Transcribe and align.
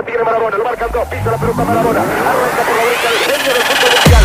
la 0.00 0.06
tiene 0.06 0.24
lo 0.24 0.30
dos, 0.30 1.08
pisa 1.08 1.30
la 1.30 1.36
pelota 1.36 1.62
arranca 1.62 2.62
por 2.64 2.74
la 2.74 2.84
derecha 2.84 3.08
el 3.10 3.18
genio 3.18 3.52
del 3.52 3.62
fútbol 3.62 3.90
mundial. 4.00 4.24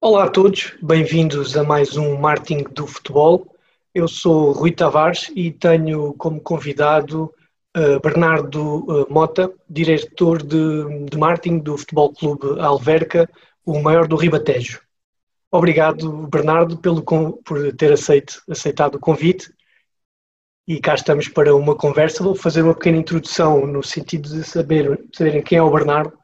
Olá 0.00 0.24
a 0.24 0.28
todos, 0.28 0.72
bem-vindos 0.82 1.56
a 1.56 1.64
mais 1.64 1.96
um 1.96 2.16
Marketing 2.18 2.64
do 2.70 2.86
Futebol. 2.86 3.46
Eu 3.92 4.06
sou 4.06 4.52
Rui 4.52 4.70
Tavares 4.70 5.32
e 5.34 5.50
tenho 5.50 6.14
como 6.14 6.40
convidado 6.40 7.34
uh, 7.76 8.00
Bernardo 8.00 8.84
uh, 8.84 9.12
Mota, 9.12 9.52
diretor 9.68 10.42
de, 10.42 11.06
de 11.10 11.18
marketing 11.18 11.58
do 11.58 11.76
Futebol 11.76 12.12
Clube 12.12 12.60
Alverca, 12.60 13.28
o 13.64 13.80
maior 13.80 14.06
do 14.06 14.16
Ribatejo. 14.16 14.80
Obrigado, 15.50 16.28
Bernardo, 16.28 16.78
pelo, 16.78 17.02
por 17.02 17.72
ter 17.76 17.92
aceito, 17.92 18.42
aceitado 18.48 18.94
o 18.94 19.00
convite 19.00 19.52
e 20.66 20.80
cá 20.80 20.94
estamos 20.94 21.28
para 21.28 21.54
uma 21.54 21.74
conversa. 21.74 22.22
Vou 22.22 22.34
fazer 22.34 22.62
uma 22.62 22.74
pequena 22.74 22.98
introdução 22.98 23.66
no 23.66 23.82
sentido 23.82 24.28
de 24.28 24.44
saber, 24.44 25.00
saberem 25.12 25.42
quem 25.42 25.58
é 25.58 25.62
o 25.62 25.70
Bernardo 25.70 26.20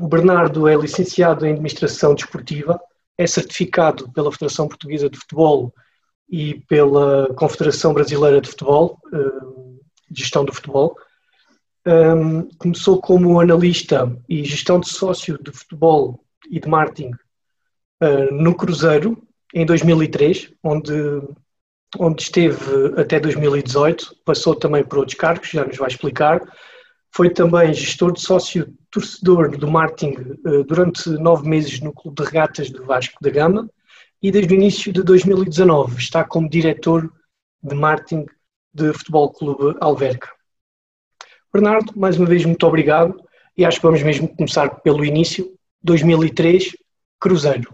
o 0.00 0.08
Bernardo 0.08 0.66
é 0.66 0.74
licenciado 0.74 1.46
em 1.46 1.52
Administração 1.52 2.14
Desportiva, 2.14 2.80
é 3.16 3.26
certificado 3.26 4.10
pela 4.12 4.32
Federação 4.32 4.66
Portuguesa 4.66 5.08
de 5.08 5.18
Futebol 5.18 5.72
e 6.28 6.60
pela 6.66 7.32
Confederação 7.34 7.94
Brasileira 7.94 8.40
de 8.40 8.48
Futebol, 8.48 8.98
eh, 9.12 9.63
Gestão 10.14 10.44
do 10.44 10.52
Futebol. 10.52 10.96
Começou 12.58 13.00
como 13.00 13.40
analista 13.40 14.10
e 14.28 14.42
gestão 14.44 14.80
de 14.80 14.88
sócio 14.88 15.38
de 15.42 15.52
futebol 15.52 16.24
e 16.50 16.58
de 16.58 16.68
marketing 16.68 17.10
eh, 18.00 18.30
no 18.30 18.54
Cruzeiro, 18.54 19.22
em 19.52 19.66
2003, 19.66 20.50
onde, 20.62 20.92
onde 21.98 22.22
esteve 22.22 22.98
até 22.98 23.20
2018. 23.20 24.16
Passou 24.24 24.54
também 24.54 24.82
por 24.82 24.98
outros 24.98 25.18
cargos, 25.18 25.50
já 25.50 25.64
nos 25.64 25.76
vai 25.76 25.88
explicar 25.88 26.40
foi 27.14 27.30
também 27.30 27.72
gestor 27.72 28.12
de 28.12 28.20
sócio 28.20 28.74
torcedor 28.90 29.56
do 29.56 29.70
marketing 29.70 30.16
eh, 30.44 30.64
durante 30.64 31.08
nove 31.10 31.48
meses 31.48 31.80
no 31.80 31.92
Clube 31.92 32.20
de 32.20 32.28
Regatas 32.28 32.70
do 32.70 32.84
Vasco 32.84 33.22
da 33.22 33.30
Gama 33.30 33.70
e 34.20 34.32
desde 34.32 34.52
o 34.52 34.56
início 34.56 34.92
de 34.92 35.00
2019 35.00 35.96
está 35.96 36.24
como 36.24 36.50
diretor 36.50 37.12
de 37.62 37.74
marketing 37.74 38.26
de 38.74 38.92
Futebol 38.92 39.32
Clube 39.32 39.76
Alverca. 39.80 40.28
Bernardo, 41.52 41.92
mais 41.96 42.18
uma 42.18 42.26
vez 42.26 42.44
muito 42.44 42.66
obrigado 42.66 43.16
e 43.56 43.64
acho 43.64 43.78
que 43.78 43.86
vamos 43.86 44.02
mesmo 44.02 44.28
começar 44.28 44.80
pelo 44.80 45.04
início, 45.04 45.54
2003, 45.82 46.76
Cruzeiro. 47.20 47.72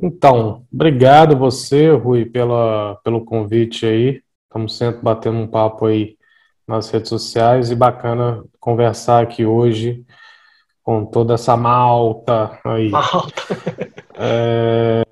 Então, 0.00 0.64
obrigado 0.72 1.36
você, 1.36 1.90
Rui, 1.90 2.24
pela, 2.24 2.98
pelo 3.04 3.24
convite 3.24 3.84
aí. 3.84 4.22
Estamos 4.44 4.76
sempre 4.76 5.02
batendo 5.02 5.36
um 5.38 5.46
papo 5.46 5.86
aí 5.86 6.16
nas 6.66 6.88
redes 6.90 7.08
sociais 7.08 7.70
e 7.70 7.74
bacana 7.74 8.42
conversar 8.58 9.22
aqui 9.22 9.44
hoje 9.44 10.04
com 10.82 11.04
toda 11.04 11.34
essa 11.34 11.56
malta 11.56 12.58
aí. 12.64 12.88
Malta. 12.88 13.42
É, 14.20 15.02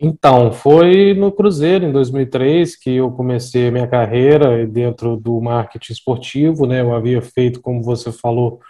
então, 0.00 0.52
foi 0.52 1.12
no 1.14 1.32
Cruzeiro 1.32 1.84
em 1.84 1.92
2003 1.92 2.76
que 2.76 2.90
eu 2.96 3.10
comecei 3.10 3.68
a 3.68 3.72
minha 3.72 3.86
carreira 3.86 4.66
dentro 4.66 5.16
do 5.16 5.40
marketing 5.40 5.92
esportivo, 5.92 6.66
né? 6.66 6.80
Eu 6.80 6.94
havia 6.94 7.20
feito, 7.20 7.60
como 7.60 7.82
você 7.82 8.12
falou, 8.12 8.60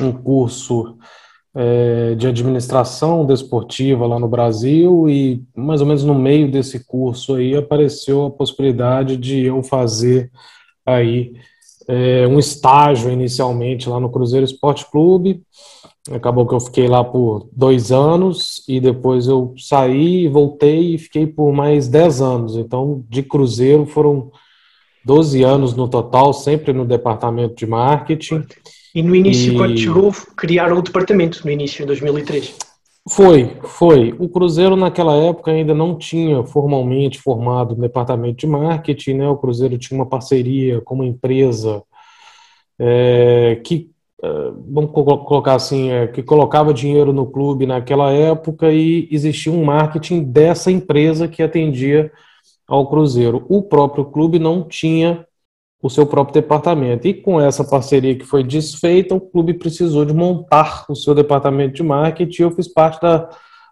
um 0.00 0.10
curso 0.10 0.96
é, 1.54 2.14
de 2.16 2.26
administração 2.26 3.24
desportiva 3.24 4.06
lá 4.06 4.18
no 4.18 4.28
Brasil 4.28 5.08
e 5.08 5.42
mais 5.56 5.80
ou 5.80 5.86
menos 5.86 6.02
no 6.02 6.14
meio 6.14 6.50
desse 6.50 6.84
curso 6.84 7.36
aí 7.36 7.54
apareceu 7.54 8.26
a 8.26 8.30
possibilidade 8.30 9.16
de 9.16 9.44
eu 9.44 9.62
fazer 9.62 10.30
aí 10.84 11.32
é, 11.86 12.26
um 12.26 12.38
estágio 12.38 13.10
inicialmente 13.10 13.88
lá 13.88 14.00
no 14.00 14.10
Cruzeiro 14.10 14.44
Esporte 14.44 14.90
Clube. 14.90 15.42
Acabou 16.10 16.46
que 16.46 16.54
eu 16.54 16.60
fiquei 16.60 16.86
lá 16.86 17.02
por 17.02 17.48
dois 17.50 17.90
anos 17.90 18.62
e 18.68 18.78
depois 18.78 19.26
eu 19.26 19.54
saí, 19.56 20.28
voltei 20.28 20.94
e 20.94 20.98
fiquei 20.98 21.26
por 21.26 21.52
mais 21.52 21.88
dez 21.88 22.20
anos. 22.20 22.56
Então, 22.56 23.02
de 23.08 23.22
Cruzeiro 23.22 23.86
foram 23.86 24.30
12 25.04 25.42
anos 25.42 25.74
no 25.74 25.88
total, 25.88 26.32
sempre 26.32 26.72
no 26.72 26.84
departamento 26.84 27.54
de 27.54 27.66
marketing. 27.66 28.44
E 28.94 29.02
no 29.02 29.14
início, 29.14 29.52
e... 29.52 29.56
quando 29.56 29.78
chegou, 29.78 30.12
criaram 30.36 30.78
o 30.78 30.82
departamento, 30.82 31.40
no 31.44 31.50
início, 31.50 31.82
em 31.82 31.86
2003. 31.86 32.56
Foi, 33.10 33.58
foi. 33.62 34.14
O 34.18 34.28
Cruzeiro 34.28 34.76
naquela 34.76 35.14
época 35.14 35.50
ainda 35.50 35.74
não 35.74 35.98
tinha 35.98 36.42
formalmente 36.44 37.20
formado 37.20 37.72
o 37.72 37.80
departamento 37.80 38.38
de 38.38 38.46
marketing, 38.46 39.14
né? 39.14 39.28
O 39.28 39.36
Cruzeiro 39.36 39.76
tinha 39.76 39.98
uma 39.98 40.06
parceria 40.06 40.80
com 40.80 40.94
uma 40.94 41.06
empresa 41.06 41.82
é, 42.78 43.60
que, 43.62 43.90
vamos 44.68 44.90
colocar 44.92 45.54
assim, 45.54 45.90
é, 45.90 46.06
que 46.06 46.22
colocava 46.22 46.74
dinheiro 46.74 47.12
no 47.12 47.26
clube 47.26 47.66
naquela 47.66 48.12
época 48.12 48.70
e 48.72 49.08
existia 49.10 49.52
um 49.52 49.64
marketing 49.64 50.24
dessa 50.24 50.70
empresa 50.70 51.28
que 51.28 51.42
atendia 51.42 52.10
ao 52.66 52.88
Cruzeiro. 52.88 53.44
O 53.48 53.62
próprio 53.62 54.04
clube 54.04 54.38
não 54.38 54.62
tinha 54.62 55.26
o 55.82 55.90
seu 55.90 56.06
próprio 56.06 56.34
departamento. 56.34 57.06
E 57.06 57.12
com 57.12 57.40
essa 57.40 57.62
parceria 57.62 58.16
que 58.16 58.24
foi 58.24 58.42
desfeita, 58.42 59.14
o 59.14 59.20
clube 59.20 59.52
precisou 59.54 60.04
de 60.04 60.14
montar 60.14 60.86
o 60.88 60.96
seu 60.96 61.14
departamento 61.14 61.74
de 61.74 61.82
marketing. 61.82 62.42
Eu 62.42 62.50
fiz 62.52 62.66
parte 62.66 63.00
da 63.02 63.28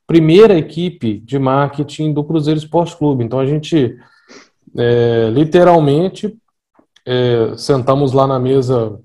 primeira 0.07 0.59
equipe 0.59 1.21
de 1.21 1.39
marketing 1.39 2.13
do 2.13 2.23
Cruzeiro 2.23 2.59
Esporte 2.59 2.97
Clube. 2.97 3.25
Então 3.25 3.41
a 3.41 3.47
gente 3.47 3.97
é, 4.77 5.31
literalmente 5.31 6.37
é, 7.07 7.55
sentamos 7.57 8.13
lá 8.13 8.27
na 8.27 8.39
mesa 8.39 9.01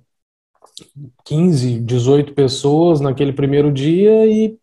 15, 1.26 1.80
18 1.80 2.34
pessoas 2.34 3.02
naquele 3.02 3.34
primeiro 3.34 3.72
dia 3.72 4.26
e 4.26 4.58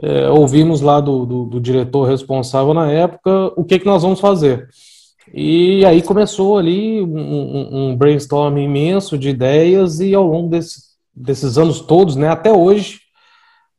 é, 0.00 0.28
ouvimos 0.30 0.80
lá 0.80 1.00
do, 1.00 1.26
do, 1.26 1.44
do, 1.46 1.60
diretor 1.60 2.08
responsável 2.08 2.72
na 2.72 2.90
época 2.90 3.52
o 3.56 3.64
que, 3.64 3.78
que 3.78 3.86
nós 3.86 4.02
vamos 4.02 4.20
fazer. 4.20 4.68
E 5.34 5.84
aí 5.84 6.00
começou 6.02 6.56
ali 6.56 7.02
um, 7.02 7.90
um 7.90 7.96
brainstorm 7.96 8.56
imenso 8.58 9.18
de 9.18 9.28
ideias 9.28 10.00
e 10.00 10.14
ao 10.14 10.26
longo 10.26 10.48
desse, 10.48 10.80
desses 11.14 11.58
anos 11.58 11.80
todos, 11.80 12.16
né, 12.16 12.28
até 12.28 12.52
hoje, 12.52 13.00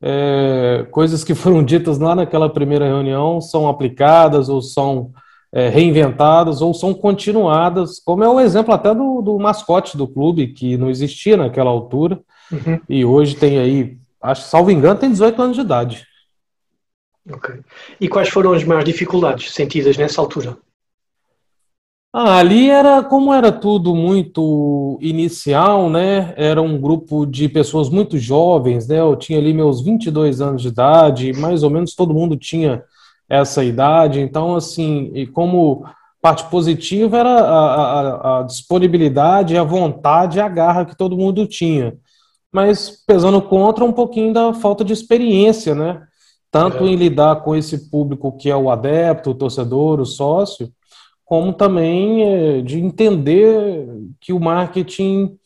é, 0.01 0.85
coisas 0.91 1.23
que 1.23 1.33
foram 1.33 1.63
ditas 1.63 1.97
lá 1.97 2.15
naquela 2.15 2.49
primeira 2.49 2.85
reunião 2.85 3.41
são 3.41 3.67
aplicadas 3.67 4.49
ou 4.49 4.61
são 4.61 5.11
é, 5.51 5.69
reinventadas 5.69 6.61
ou 6.61 6.73
são 6.73 6.93
continuadas, 6.93 7.99
como 7.99 8.23
é 8.23 8.29
o 8.29 8.39
exemplo 8.39 8.73
até 8.73 8.93
do, 8.93 9.21
do 9.21 9.39
mascote 9.39 9.97
do 9.97 10.07
clube, 10.07 10.47
que 10.47 10.77
não 10.77 10.89
existia 10.89 11.35
naquela 11.35 11.69
altura, 11.69 12.19
uhum. 12.51 12.79
e 12.87 13.03
hoje 13.03 13.35
tem 13.35 13.57
aí, 13.57 13.97
acho 14.21 14.43
salvo 14.43 14.71
engano, 14.71 14.99
tem 14.99 15.11
18 15.11 15.41
anos 15.41 15.55
de 15.55 15.61
idade. 15.61 16.07
Ok. 17.31 17.59
E 17.99 18.07
quais 18.07 18.29
foram 18.29 18.53
as 18.53 18.63
maiores 18.63 18.91
dificuldades 18.91 19.51
sentidas 19.53 19.97
nessa 19.97 20.21
altura? 20.21 20.57
Ah, 22.11 22.37
ali 22.37 22.71
era, 22.71 23.03
como 23.03 23.31
era 23.31 23.51
tudo 23.51 23.93
muito 23.93 24.97
inicial, 24.99 25.91
né? 25.91 26.33
Era 26.35 26.59
um 26.59 26.79
grupo 26.79 27.23
de 27.23 27.47
pessoas 27.47 27.87
muito 27.87 28.17
jovens, 28.17 28.87
né? 28.87 28.99
Eu 28.99 29.15
tinha 29.15 29.37
ali 29.37 29.53
meus 29.53 29.79
22 29.81 30.41
anos 30.41 30.63
de 30.63 30.69
idade, 30.69 31.33
mais 31.33 31.61
ou 31.61 31.69
menos 31.69 31.93
todo 31.93 32.13
mundo 32.13 32.35
tinha 32.35 32.83
essa 33.29 33.63
idade. 33.63 34.19
Então, 34.19 34.55
assim, 34.55 35.11
e 35.13 35.27
como 35.27 35.85
parte 36.21 36.43
positiva 36.49 37.17
era 37.17 37.29
a, 37.29 37.65
a, 37.65 38.39
a 38.39 38.43
disponibilidade, 38.43 39.57
a 39.57 39.63
vontade, 39.63 40.41
a 40.41 40.49
garra 40.49 40.85
que 40.85 40.97
todo 40.97 41.17
mundo 41.17 41.47
tinha. 41.47 41.95
Mas 42.51 43.03
pesando 43.05 43.41
contra 43.41 43.85
um 43.85 43.93
pouquinho 43.93 44.33
da 44.33 44.53
falta 44.53 44.83
de 44.83 44.91
experiência, 44.91 45.75
né? 45.75 46.01
Tanto 46.51 46.83
é. 46.83 46.87
em 46.87 46.95
lidar 46.95 47.43
com 47.43 47.55
esse 47.55 47.89
público 47.91 48.35
que 48.35 48.49
é 48.49 48.55
o 48.55 48.71
adepto, 48.71 49.29
o 49.29 49.35
torcedor, 49.35 49.99
o 49.99 50.05
sócio, 50.05 50.71
como 51.23 51.53
também 51.53 52.23
é, 52.23 52.61
de 52.61 52.79
entender 52.79 53.87
que 54.19 54.33
o 54.33 54.39
marketing 54.39 55.37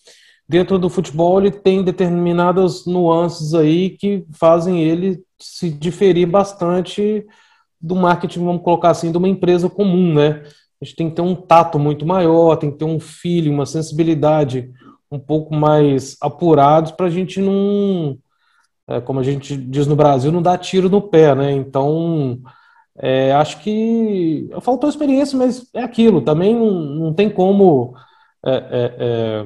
dentro 0.47 0.79
do 0.79 0.89
futebol 0.89 1.39
ele 1.39 1.51
tem 1.51 1.83
determinadas 1.83 2.85
nuances 2.85 3.53
aí 3.53 3.89
que 3.89 4.25
fazem 4.31 4.81
ele 4.81 5.21
se 5.37 5.69
diferir 5.69 6.25
bastante 6.25 7.25
do 7.83 7.95
marketing, 7.95 8.45
vamos 8.45 8.63
colocar 8.63 8.91
assim, 8.91 9.11
de 9.11 9.17
uma 9.17 9.27
empresa 9.27 9.69
comum, 9.69 10.13
né? 10.13 10.41
A 10.81 10.85
gente 10.85 10.95
tem 10.95 11.09
que 11.09 11.15
ter 11.17 11.21
um 11.21 11.35
tato 11.35 11.77
muito 11.77 12.05
maior, 12.05 12.55
tem 12.55 12.71
que 12.71 12.77
ter 12.77 12.85
um 12.85 12.99
feeling, 12.99 13.49
uma 13.49 13.65
sensibilidade 13.65 14.71
um 15.11 15.19
pouco 15.19 15.53
mais 15.53 16.15
apurados 16.21 16.91
para 16.91 17.07
a 17.07 17.09
gente 17.09 17.41
não, 17.41 18.17
é, 18.87 19.01
como 19.01 19.19
a 19.19 19.23
gente 19.23 19.55
diz 19.55 19.85
no 19.85 19.95
Brasil, 19.95 20.31
não 20.31 20.41
dar 20.41 20.57
tiro 20.57 20.89
no 20.89 21.01
pé, 21.01 21.35
né? 21.35 21.51
Então, 21.51 22.39
é, 22.97 23.33
acho 23.33 23.59
que 23.61 24.49
faltou 24.61 24.89
experiência, 24.89 25.37
mas 25.37 25.67
é 25.73 25.83
aquilo. 25.83 26.21
Também 26.21 26.55
não, 26.55 26.71
não 26.71 27.13
tem 27.13 27.29
como 27.29 27.95
é, 28.45 28.55
é, 28.55 28.95
é 28.99 29.45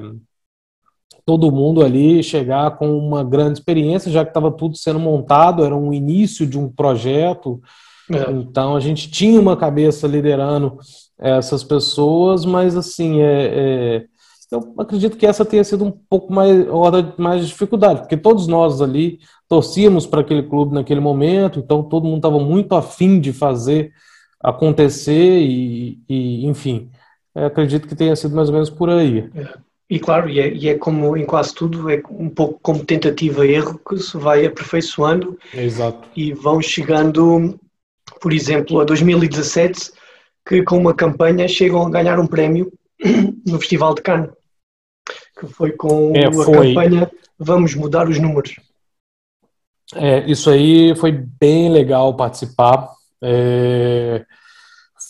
todo 1.26 1.52
mundo 1.52 1.84
ali 1.84 2.22
chegar 2.22 2.78
com 2.78 2.96
uma 2.96 3.22
grande 3.22 3.58
experiência, 3.58 4.10
já 4.10 4.24
que 4.24 4.30
estava 4.30 4.50
tudo 4.50 4.78
sendo 4.78 4.98
montado, 4.98 5.62
era 5.62 5.76
um 5.76 5.92
início 5.92 6.46
de 6.46 6.58
um 6.58 6.70
projeto. 6.70 7.60
É. 8.10 8.30
Então 8.30 8.74
a 8.74 8.80
gente 8.80 9.10
tinha 9.10 9.40
uma 9.40 9.56
cabeça 9.56 10.06
liderando 10.06 10.78
essas 11.18 11.64
pessoas, 11.64 12.44
mas 12.44 12.76
assim, 12.76 13.20
é, 13.20 13.46
é, 13.46 14.04
eu 14.50 14.74
acredito 14.78 15.16
que 15.16 15.26
essa 15.26 15.44
tenha 15.44 15.64
sido 15.64 15.84
um 15.84 15.90
pouco 15.90 16.32
mais 16.32 16.68
hora 16.68 17.14
mais 17.18 17.42
de 17.42 17.48
dificuldade, 17.48 18.00
porque 18.00 18.16
todos 18.16 18.46
nós 18.46 18.80
ali 18.80 19.18
torcíamos 19.48 20.06
para 20.06 20.20
aquele 20.20 20.42
clube 20.42 20.74
naquele 20.74 21.00
momento, 21.00 21.58
então 21.58 21.82
todo 21.82 22.04
mundo 22.04 22.18
estava 22.18 22.38
muito 22.38 22.74
afim 22.74 23.20
de 23.20 23.32
fazer 23.32 23.92
acontecer 24.40 25.40
e, 25.40 26.00
e 26.08 26.46
enfim, 26.46 26.90
é, 27.34 27.46
acredito 27.46 27.88
que 27.88 27.96
tenha 27.96 28.14
sido 28.14 28.34
mais 28.34 28.48
ou 28.48 28.54
menos 28.54 28.70
por 28.70 28.88
aí. 28.88 29.28
É. 29.34 29.68
E 29.90 29.98
claro, 29.98 30.28
e 30.28 30.38
é, 30.38 30.52
e 30.52 30.68
é, 30.68 30.74
como 30.74 31.16
em 31.16 31.24
quase 31.24 31.54
tudo, 31.54 31.88
é 31.90 32.02
um 32.10 32.28
pouco 32.28 32.58
como 32.60 32.84
tentativa 32.84 33.46
erro 33.46 33.80
que 33.88 33.96
se 33.98 34.18
vai 34.18 34.44
aperfeiçoando 34.44 35.38
Exato. 35.54 36.06
e 36.14 36.32
vão 36.34 36.60
chegando, 36.60 37.58
por 38.20 38.32
exemplo, 38.32 38.80
a 38.80 38.84
2017, 38.84 39.92
que 40.46 40.62
com 40.62 40.78
uma 40.78 40.94
campanha 40.94 41.46
chegam 41.48 41.86
a 41.86 41.90
ganhar 41.90 42.18
um 42.18 42.26
prémio 42.26 42.72
no 43.46 43.58
Festival 43.58 43.94
de 43.94 44.02
Cannes, 44.02 44.30
que 45.38 45.46
foi 45.46 45.72
com 45.72 46.12
é, 46.14 46.26
a 46.26 46.30
campanha 46.30 47.10
Vamos 47.38 47.74
Mudar 47.74 48.08
os 48.08 48.18
Números. 48.18 48.56
É, 49.94 50.28
isso 50.30 50.50
aí 50.50 50.94
foi 50.96 51.12
bem 51.12 51.70
legal 51.70 52.14
participar. 52.14 52.90
É, 53.22 54.24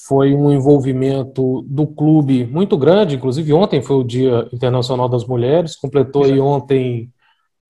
foi 0.06 0.34
um 0.34 0.50
envolvimento 0.50 1.62
do 1.68 1.86
clube 1.86 2.46
muito 2.46 2.76
grande, 2.76 3.16
inclusive 3.16 3.52
ontem 3.52 3.82
foi 3.82 3.96
o 3.96 4.04
Dia 4.04 4.48
Internacional 4.52 5.08
das 5.08 5.24
Mulheres, 5.24 5.76
completou 5.76 6.24
aí 6.24 6.40
ontem 6.40 7.10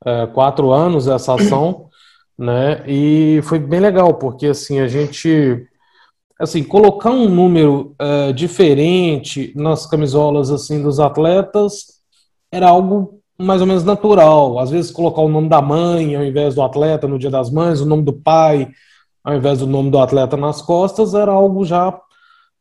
é, 0.04 0.26
quatro 0.28 0.70
anos 0.70 1.08
essa 1.08 1.34
ação, 1.34 1.87
né? 2.38 2.84
E 2.86 3.40
foi 3.42 3.58
bem 3.58 3.80
legal, 3.80 4.14
porque 4.14 4.46
assim, 4.46 4.80
a 4.80 4.88
gente 4.88 5.66
assim, 6.40 6.62
colocar 6.62 7.10
um 7.10 7.28
número 7.28 7.94
é, 7.98 8.32
diferente 8.32 9.52
nas 9.56 9.86
camisolas 9.86 10.50
assim 10.50 10.80
dos 10.80 11.00
atletas 11.00 11.98
era 12.52 12.68
algo 12.68 13.20
mais 13.36 13.60
ou 13.60 13.66
menos 13.66 13.84
natural. 13.84 14.58
Às 14.58 14.70
vezes 14.70 14.90
colocar 14.90 15.20
o 15.22 15.28
nome 15.28 15.48
da 15.48 15.60
mãe 15.60 16.14
ao 16.14 16.24
invés 16.24 16.54
do 16.54 16.62
atleta 16.62 17.08
no 17.08 17.18
Dia 17.18 17.30
das 17.30 17.50
Mães, 17.50 17.80
o 17.80 17.86
nome 17.86 18.04
do 18.04 18.12
pai 18.12 18.68
ao 19.28 19.36
invés 19.36 19.58
do 19.58 19.66
nome 19.66 19.90
do 19.90 19.98
atleta 19.98 20.38
nas 20.38 20.62
costas, 20.62 21.12
era 21.12 21.30
algo 21.30 21.62
já, 21.62 22.00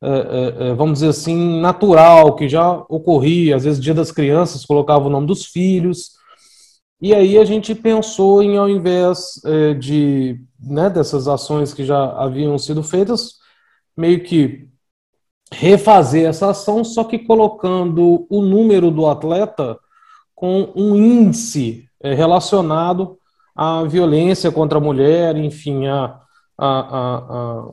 é, 0.03 0.53
é, 0.59 0.73
vamos 0.73 0.95
dizer 0.95 1.09
assim, 1.09 1.61
natural, 1.61 2.35
que 2.35 2.49
já 2.49 2.83
ocorria. 2.89 3.55
Às 3.55 3.63
vezes, 3.63 3.81
Dia 3.81 3.93
das 3.93 4.11
Crianças, 4.11 4.65
colocava 4.65 5.07
o 5.07 5.09
nome 5.09 5.27
dos 5.27 5.45
filhos. 5.45 6.16
E 6.99 7.13
aí 7.13 7.37
a 7.37 7.45
gente 7.45 7.75
pensou 7.75 8.41
em, 8.41 8.57
ao 8.57 8.67
invés 8.67 9.39
é, 9.45 9.73
de 9.75 10.39
né, 10.59 10.89
dessas 10.89 11.27
ações 11.27 11.73
que 11.73 11.85
já 11.85 12.11
haviam 12.13 12.57
sido 12.57 12.81
feitas, 12.81 13.35
meio 13.95 14.23
que 14.23 14.67
refazer 15.51 16.27
essa 16.27 16.49
ação, 16.49 16.83
só 16.83 17.03
que 17.03 17.19
colocando 17.19 18.25
o 18.29 18.41
número 18.41 18.91
do 18.91 19.07
atleta 19.07 19.77
com 20.35 20.71
um 20.75 20.95
índice 20.95 21.87
é, 22.01 22.13
relacionado 22.13 23.17
à 23.55 23.83
violência 23.83 24.51
contra 24.51 24.77
a 24.77 24.81
mulher, 24.81 25.37
enfim, 25.37 25.87
a, 25.87 26.19
a, 26.57 27.69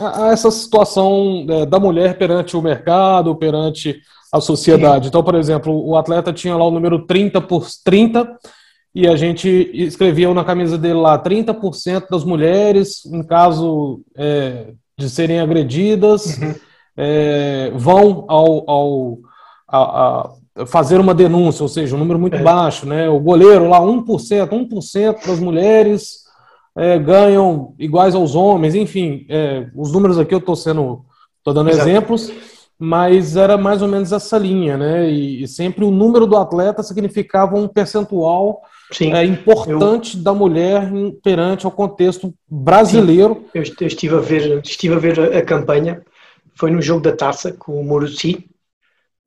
a, 0.00 0.26
a 0.26 0.32
essa 0.32 0.50
situação 0.50 1.46
é, 1.48 1.66
da 1.66 1.78
mulher 1.78 2.18
perante 2.18 2.56
o 2.56 2.62
mercado, 2.62 3.34
perante 3.36 4.00
a 4.32 4.40
sociedade. 4.40 5.08
Então, 5.08 5.22
por 5.22 5.34
exemplo, 5.34 5.72
o 5.86 5.96
atleta 5.96 6.32
tinha 6.32 6.56
lá 6.56 6.64
o 6.64 6.70
número 6.70 7.06
30 7.06 7.40
por 7.40 7.66
30 7.84 8.36
e 8.94 9.06
a 9.06 9.16
gente 9.16 9.70
escrevia 9.72 10.32
na 10.32 10.44
camisa 10.44 10.76
dele 10.76 10.94
lá 10.94 11.18
30% 11.18 12.08
das 12.10 12.24
mulheres, 12.24 13.04
em 13.06 13.22
caso 13.22 14.00
é, 14.16 14.72
de 14.98 15.08
serem 15.08 15.40
agredidas, 15.40 16.38
uhum. 16.38 16.54
é, 16.96 17.72
vão 17.74 18.24
ao, 18.28 18.70
ao 18.70 19.18
a, 19.68 19.78
a 20.58 20.66
fazer 20.66 20.98
uma 20.98 21.14
denúncia, 21.14 21.62
ou 21.62 21.68
seja, 21.68 21.94
um 21.94 21.98
número 21.98 22.18
muito 22.18 22.36
é. 22.36 22.42
baixo, 22.42 22.86
né? 22.86 23.08
O 23.08 23.20
goleiro 23.20 23.68
lá, 23.68 23.80
1%, 23.80 24.04
1% 24.48 25.26
das 25.26 25.38
mulheres 25.38 26.24
é, 26.76 26.98
ganham 26.98 27.74
iguais 27.78 28.14
aos 28.14 28.34
homens, 28.34 28.74
enfim, 28.74 29.26
é, 29.28 29.66
os 29.74 29.92
números 29.92 30.18
aqui 30.18 30.34
eu 30.34 30.38
estou 30.38 30.56
sendo, 30.56 31.04
estou 31.38 31.54
dando 31.54 31.70
Exato. 31.70 31.88
exemplos, 31.88 32.32
mas 32.78 33.36
era 33.36 33.58
mais 33.58 33.82
ou 33.82 33.88
menos 33.88 34.12
essa 34.12 34.38
linha, 34.38 34.76
né? 34.76 35.10
E, 35.10 35.42
e 35.42 35.48
sempre 35.48 35.84
o 35.84 35.90
número 35.90 36.26
do 36.26 36.36
atleta 36.36 36.82
significava 36.82 37.56
um 37.56 37.66
percentual 37.66 38.62
Sim, 38.92 39.12
é, 39.12 39.24
importante 39.24 40.16
eu, 40.16 40.22
da 40.22 40.32
mulher 40.32 40.88
perante 41.22 41.66
o 41.66 41.70
contexto 41.70 42.32
brasileiro. 42.48 43.44
eu, 43.52 43.62
eu, 43.80 43.86
estive 43.86 44.14
a 44.14 44.20
ver, 44.20 44.60
estive 44.64 44.94
a 44.94 44.98
ver 44.98 45.18
a, 45.18 45.38
a, 45.38 45.42
campanha, 45.42 46.02
foi 46.54 46.70
no 46.70 46.80
jogo 46.80 47.02
da 47.02 47.12
taça 47.12 47.52
com 47.52 47.80
o 47.80 47.84
Moruci, 47.84 48.48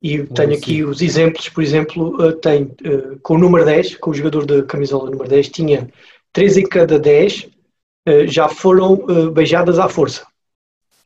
e 0.02 0.24
tenho 0.24 0.54
aqui 0.54 0.82
os 0.82 1.00
exemplos, 1.00 1.48
por 1.48 1.62
exemplo, 1.62 2.16
uh, 2.20 2.32
tem 2.32 2.64
uh, 2.64 3.20
com 3.22 3.34
o 3.34 3.38
número 3.38 3.64
10, 3.64 3.96
com 3.96 4.10
o 4.10 4.14
jogador 4.14 4.44
da 4.46 4.62
camisola 4.64 5.10
número 5.10 5.28
10, 5.28 5.48
tinha 5.50 5.88
3 6.32 6.56
em 6.56 6.66
cada 6.66 6.98
10 6.98 7.48
uh, 8.08 8.26
já 8.26 8.48
foram 8.48 9.30
beijadas 9.32 9.78
à 9.78 9.88
força. 9.88 10.26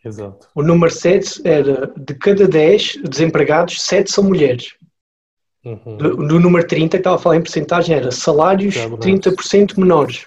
Exato. 0.06 0.49
O 0.55 0.62
número 0.62 0.93
7 0.93 1.43
era 1.44 1.93
de 1.97 2.14
cada 2.14 2.47
10 2.47 2.99
desempregados, 3.08 3.82
7 3.82 4.11
são 4.11 4.23
mulheres. 4.23 4.75
Uhum. 5.64 5.97
Do, 5.97 6.17
no 6.19 6.38
número 6.38 6.64
30, 6.64 6.97
que 6.97 7.00
estava 7.00 7.17
a 7.17 7.19
falar 7.19 7.37
em 7.37 7.43
porcentagem, 7.43 7.97
era 7.97 8.12
salários 8.12 8.76
30% 8.76 9.76
menores. 9.76 10.26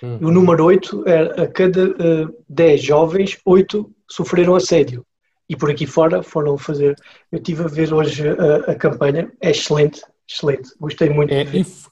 Uhum. 0.00 0.28
O 0.28 0.30
número 0.30 0.64
8 0.64 1.08
era 1.08 1.42
a 1.42 1.48
cada 1.48 1.90
uh, 1.90 2.44
10 2.48 2.82
jovens, 2.82 3.38
8 3.44 3.92
sofreram 4.08 4.54
assédio 4.54 5.04
e 5.48 5.56
por 5.56 5.68
aqui 5.68 5.84
fora 5.84 6.22
foram 6.22 6.56
fazer. 6.56 6.94
Eu 7.32 7.38
estive 7.38 7.64
a 7.64 7.68
ver 7.68 7.92
hoje 7.92 8.22
a, 8.28 8.70
a 8.70 8.74
campanha, 8.76 9.30
é 9.40 9.50
excelente, 9.50 10.00
excelente, 10.32 10.70
gostei 10.80 11.10
muito. 11.10 11.32
É, 11.32 11.46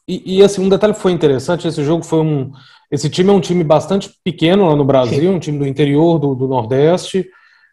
e, 0.09 0.39
e, 0.39 0.43
assim, 0.43 0.65
um 0.65 0.69
detalhe 0.69 0.95
foi 0.95 1.13
interessante: 1.13 1.69
esse 1.69 1.83
jogo 1.85 2.05
foi 2.05 2.21
um. 2.21 2.53
Esse 2.91 3.09
time 3.09 3.31
é 3.31 3.33
um 3.33 3.41
time 3.41 3.63
bastante 3.63 4.11
pequeno 4.25 4.67
lá 4.67 4.75
no 4.75 4.85
Brasil, 4.85 5.21
Sim. 5.21 5.37
um 5.37 5.39
time 5.39 5.59
do 5.59 5.67
interior 5.67 6.19
do, 6.19 6.35
do 6.35 6.49
Nordeste. 6.49 7.29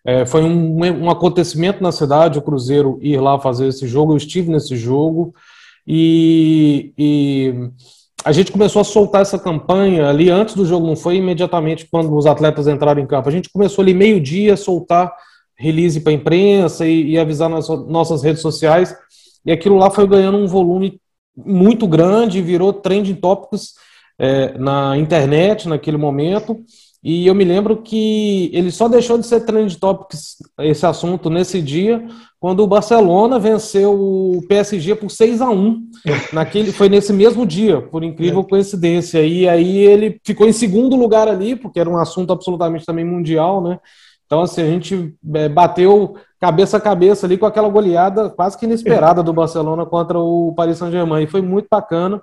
É, 0.05 0.25
foi 0.25 0.43
um, 0.43 0.77
um 0.77 1.09
acontecimento 1.09 1.81
na 1.81 1.91
cidade, 1.91 2.39
o 2.39 2.41
Cruzeiro 2.41 2.97
ir 3.01 3.19
lá 3.19 3.39
fazer 3.39 3.67
esse 3.67 3.87
jogo. 3.87 4.13
Eu 4.13 4.17
estive 4.17 4.49
nesse 4.49 4.75
jogo 4.75 5.33
e, 5.85 6.93
e 6.97 7.53
a 8.23 8.31
gente 8.31 8.51
começou 8.51 8.81
a 8.81 8.85
soltar 8.85 9.21
essa 9.21 9.39
campanha 9.39 10.07
ali 10.07 10.29
antes 10.29 10.53
do 10.53 10.65
jogo, 10.65 10.85
não 10.85 10.95
foi 10.95 11.15
imediatamente 11.15 11.87
quando 11.89 12.15
os 12.15 12.25
atletas 12.25 12.67
entraram 12.67 13.01
em 13.01 13.07
campo. 13.07 13.29
A 13.29 13.31
gente 13.31 13.49
começou 13.49 13.81
ali 13.81 13.93
meio-dia 13.93 14.53
a 14.53 14.57
soltar 14.57 15.13
release 15.57 15.99
para 16.01 16.11
a 16.11 16.15
imprensa 16.15 16.85
e, 16.85 17.11
e, 17.11 17.17
avisar 17.17 17.49
nas 17.49 17.67
nossas 17.67 18.21
redes 18.21 18.41
sociais. 18.41 18.95
E 19.47 19.51
aquilo 19.51 19.77
lá 19.77 19.89
foi 19.89 20.05
ganhando 20.05 20.37
um 20.37 20.45
volume 20.45 20.99
muito 21.35 21.87
grande, 21.87 22.41
virou 22.41 22.73
trending 22.73 23.15
topics 23.15 23.75
é, 24.19 24.57
na 24.57 24.97
internet 24.97 25.69
naquele 25.69 25.95
momento. 25.95 26.59
E 27.01 27.25
eu 27.25 27.33
me 27.33 27.45
lembro 27.45 27.77
que 27.77 28.49
ele 28.53 28.71
só 28.71 28.89
deixou 28.89 29.17
de 29.17 29.25
ser 29.25 29.45
trend 29.45 29.77
topics 29.77 30.35
esse 30.59 30.85
assunto 30.85 31.29
nesse 31.29 31.61
dia, 31.61 32.05
quando 32.39 32.61
o 32.61 32.67
Barcelona 32.67 33.39
venceu 33.39 33.93
o 33.93 34.41
PSG 34.49 34.95
por 34.95 35.09
6 35.09 35.41
a 35.41 35.49
1 35.49 35.89
naquele 36.33 36.73
Foi 36.73 36.89
nesse 36.89 37.13
mesmo 37.13 37.45
dia, 37.45 37.81
por 37.81 38.03
incrível 38.03 38.41
é. 38.41 38.49
coincidência. 38.49 39.25
E 39.25 39.47
aí 39.47 39.77
ele 39.77 40.19
ficou 40.25 40.45
em 40.45 40.51
segundo 40.51 40.97
lugar 40.97 41.29
ali, 41.29 41.55
porque 41.55 41.79
era 41.79 41.89
um 41.89 41.97
assunto 41.97 42.33
absolutamente 42.33 42.85
também 42.85 43.05
mundial, 43.05 43.63
né? 43.63 43.79
Então, 44.25 44.41
assim, 44.41 44.61
a 44.61 44.65
gente 44.65 45.15
é, 45.35 45.47
bateu 45.47 46.15
cabeça 46.39 46.77
a 46.77 46.81
cabeça 46.81 47.25
ali 47.25 47.37
com 47.37 47.45
aquela 47.45 47.69
goleada 47.69 48.29
quase 48.29 48.57
que 48.57 48.65
inesperada 48.65 49.23
do 49.23 49.33
Barcelona 49.33 49.85
contra 49.85 50.19
o 50.19 50.53
Paris 50.55 50.77
Saint-Germain. 50.77 51.23
E 51.23 51.27
foi 51.27 51.41
muito 51.41 51.67
bacana. 51.69 52.21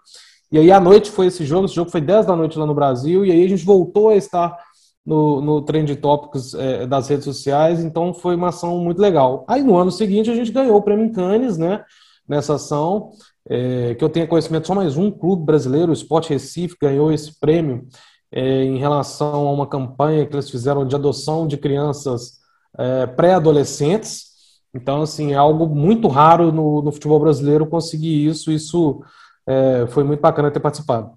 E 0.51 0.59
aí, 0.59 0.71
à 0.71 0.79
noite 0.79 1.11
foi 1.11 1.27
esse 1.27 1.45
jogo. 1.45 1.67
Esse 1.67 1.75
jogo 1.75 1.91
foi 1.91 2.01
10 2.01 2.27
da 2.27 2.37
noite 2.37 2.59
lá 2.59 2.67
no 2.67 2.75
Brasil. 2.75 3.25
E 3.25 3.33
aí, 3.33 3.45
a 3.45 3.49
gente 3.49 3.65
voltou 3.65 4.11
a 4.11 4.17
estar 4.17 4.57
no, 5.05 5.41
no 5.41 5.63
Trend 5.63 5.95
Topics 5.97 6.55
é, 6.55 6.87
das 6.87 7.09
redes 7.09 7.25
sociais. 7.25 7.83
Então, 7.83 8.15
foi 8.15 8.37
uma 8.37 8.49
ação 8.49 8.79
muito 8.79 9.01
legal. 9.01 9.45
Aí, 9.49 9.63
no 9.63 9.77
ano 9.77 9.91
seguinte, 9.91 10.31
a 10.31 10.35
gente 10.35 10.53
ganhou 10.53 10.77
o 10.77 10.83
Prêmio 10.83 11.13
Cannes, 11.13 11.59
né? 11.59 11.83
Nessa 12.29 12.55
ação. 12.55 13.11
É, 13.47 13.95
que 13.95 14.03
eu 14.03 14.09
tenha 14.09 14.27
conhecimento, 14.27 14.67
só 14.67 14.75
mais 14.75 14.97
um 14.97 15.11
clube 15.11 15.45
brasileiro, 15.45 15.91
o 15.91 15.93
Sport 15.93 16.31
Recife, 16.31 16.77
ganhou 16.81 17.13
esse 17.13 17.39
prêmio 17.39 17.87
é, 18.33 18.65
em 18.65 18.79
relação 18.79 19.47
a 19.47 19.53
uma 19.53 19.67
campanha 19.67 20.25
que 20.25 20.35
eles 20.35 20.49
fizeram 20.49 20.87
de 20.87 20.97
adoção 20.97 21.47
de 21.47 21.59
crianças 21.59 22.39
é, 22.79 23.07
pré-adolescentes. 23.07 24.33
Então, 24.73 25.03
assim, 25.03 25.33
é 25.33 25.37
algo 25.37 25.67
muito 25.67 26.09
raro 26.09 26.51
no, 26.51 26.83
no 26.83 26.93
futebol 26.93 27.21
brasileiro 27.21 27.67
conseguir 27.67 28.27
isso. 28.27 28.51
Isso 28.51 29.03
é, 29.47 29.87
foi 29.89 30.05
muito 30.05 30.21
bacana 30.21 30.51
ter 30.51 30.61
participado. 30.61 31.13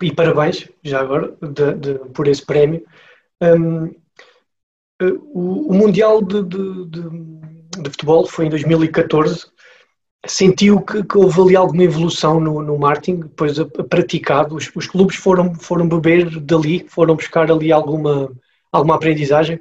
E 0.00 0.12
parabéns, 0.12 0.68
já 0.82 1.00
agora, 1.00 1.36
de, 1.40 1.74
de, 1.74 1.94
por 2.10 2.26
esse 2.26 2.44
prémio. 2.44 2.84
Um, 3.40 3.94
o, 5.00 5.70
o, 5.70 5.74
Mundial 5.74 6.22
de, 6.22 6.42
de, 6.42 7.90
futebol 7.90 8.26
foi 8.26 8.46
em 8.46 8.50
2014 8.50 9.46
sentiu 10.26 10.80
que, 10.80 11.02
que, 11.02 11.18
houve 11.18 11.40
ali 11.40 11.56
alguma 11.56 11.82
evolução 11.82 12.38
no, 12.38 12.62
no 12.62 12.78
marketing, 12.78 13.20
depois 13.20 13.58
praticado? 13.88 14.54
Os, 14.54 14.70
os, 14.74 14.86
clubes 14.86 15.16
foram, 15.16 15.54
foram 15.54 15.88
beber 15.88 16.40
dali, 16.40 16.86
foram 16.88 17.16
buscar 17.16 17.50
ali 17.50 17.72
alguma, 17.72 18.30
alguma 18.70 18.94
aprendizagem? 18.94 19.60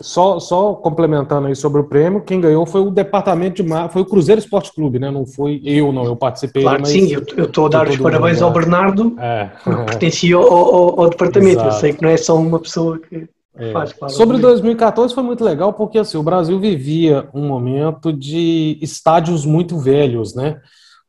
Só, 0.00 0.38
só 0.38 0.74
complementando 0.74 1.48
aí 1.48 1.56
sobre 1.56 1.80
o 1.80 1.84
prêmio, 1.84 2.22
quem 2.22 2.40
ganhou 2.40 2.64
foi 2.64 2.80
o 2.80 2.90
departamento 2.90 3.56
de 3.56 3.68
marketing, 3.68 3.92
foi 3.92 4.02
o 4.02 4.06
Cruzeiro 4.06 4.38
Esporte 4.38 4.72
Clube, 4.72 5.00
né? 5.00 5.10
Não 5.10 5.26
foi 5.26 5.60
eu, 5.64 5.92
não, 5.92 6.04
eu 6.04 6.14
participei. 6.14 6.62
Claro 6.62 6.80
mas 6.82 6.90
sim, 6.90 7.12
eu 7.12 7.44
estou 7.44 7.66
a 7.66 7.68
dar 7.68 7.88
os 7.88 7.96
parabéns 7.96 8.40
ao 8.40 8.52
Bernardo, 8.52 9.16
é. 9.18 9.50
porque 9.64 9.84
pertencia 9.86 10.36
ao, 10.36 10.44
ao, 10.44 11.00
ao 11.00 11.10
departamento. 11.10 11.60
Exato. 11.60 11.68
Eu 11.68 11.80
sei 11.80 11.92
que 11.92 12.02
não 12.02 12.10
é 12.10 12.16
só 12.16 12.36
uma 12.36 12.60
pessoa 12.60 12.98
que 12.98 13.28
é. 13.58 13.72
Faz, 13.72 13.92
Sobre 14.10 14.38
2014 14.38 15.12
foi 15.12 15.22
muito 15.24 15.42
legal 15.42 15.72
porque 15.72 15.98
assim, 15.98 16.16
o 16.16 16.22
Brasil 16.22 16.60
vivia 16.60 17.28
um 17.34 17.48
momento 17.48 18.12
de 18.12 18.78
estádios 18.80 19.44
muito 19.44 19.78
velhos, 19.78 20.32
né? 20.32 20.60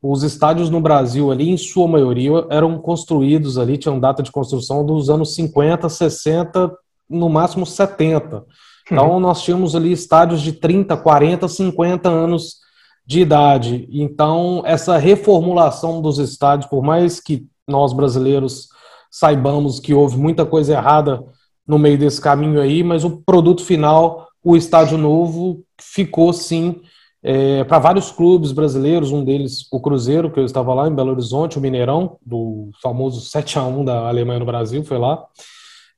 Os 0.02 0.24
estádios 0.24 0.70
no 0.70 0.82
Brasil 0.82 1.30
ali, 1.30 1.50
em 1.50 1.58
sua 1.58 1.88
maioria, 1.88 2.46
eram 2.50 2.80
construídos 2.80 3.58
ali, 3.58 3.78
tinham 3.78 4.00
data 4.00 4.24
de 4.24 4.32
construção 4.32 4.84
dos 4.84 5.10
anos 5.10 5.36
50, 5.36 5.88
60, 5.90 6.72
no 7.08 7.30
máximo 7.30 7.66
70. 7.66 8.44
Então 8.92 9.12
uhum. 9.14 9.20
nós 9.20 9.44
tínhamos 9.44 9.76
ali 9.76 9.92
estádios 9.92 10.42
de 10.42 10.54
30, 10.54 10.98
40, 10.98 11.48
50 11.48 12.10
anos 12.10 12.58
de 13.06 13.22
idade. 13.22 13.88
Então 13.92 14.62
essa 14.66 14.98
reformulação 14.98 16.02
dos 16.02 16.18
estádios, 16.20 16.70
por 16.70 16.84
mais 16.84 17.20
que 17.20 17.46
nós 17.68 17.94
brasileiros 17.94 18.68
saibamos 19.12 19.80
que 19.80 19.94
houve 19.94 20.18
muita 20.18 20.46
coisa 20.46 20.74
errada 20.74 21.24
no 21.68 21.78
meio 21.78 21.98
desse 21.98 22.20
caminho 22.20 22.62
aí, 22.62 22.84
mas 22.84 23.04
o 23.04 23.22
produto 23.26 23.64
final, 23.64 24.28
o 24.44 24.56
estádio 24.56 24.98
novo, 24.98 25.64
ficou 25.80 26.34
sim 26.34 26.82
é, 27.22 27.64
para 27.64 27.80
vários 27.80 28.12
clubes 28.12 28.52
brasileiros, 28.52 29.12
um 29.12 29.24
deles 29.24 29.68
o 29.72 29.80
Cruzeiro, 29.80 30.32
que 30.32 30.40
eu 30.40 30.46
estava 30.46 30.74
lá 30.74 30.88
em 30.88 30.96
Belo 30.96 31.12
Horizonte, 31.12 31.58
o 31.58 31.62
Mineirão, 31.62 32.18
do 32.26 32.70
famoso 32.82 33.22
7 33.22 33.60
a 33.60 33.64
1 33.64 33.86
da 33.86 34.08
Alemanha 34.08 34.40
no 34.40 34.46
Brasil, 34.46 34.84
foi 34.84 34.98
lá. 34.98 35.26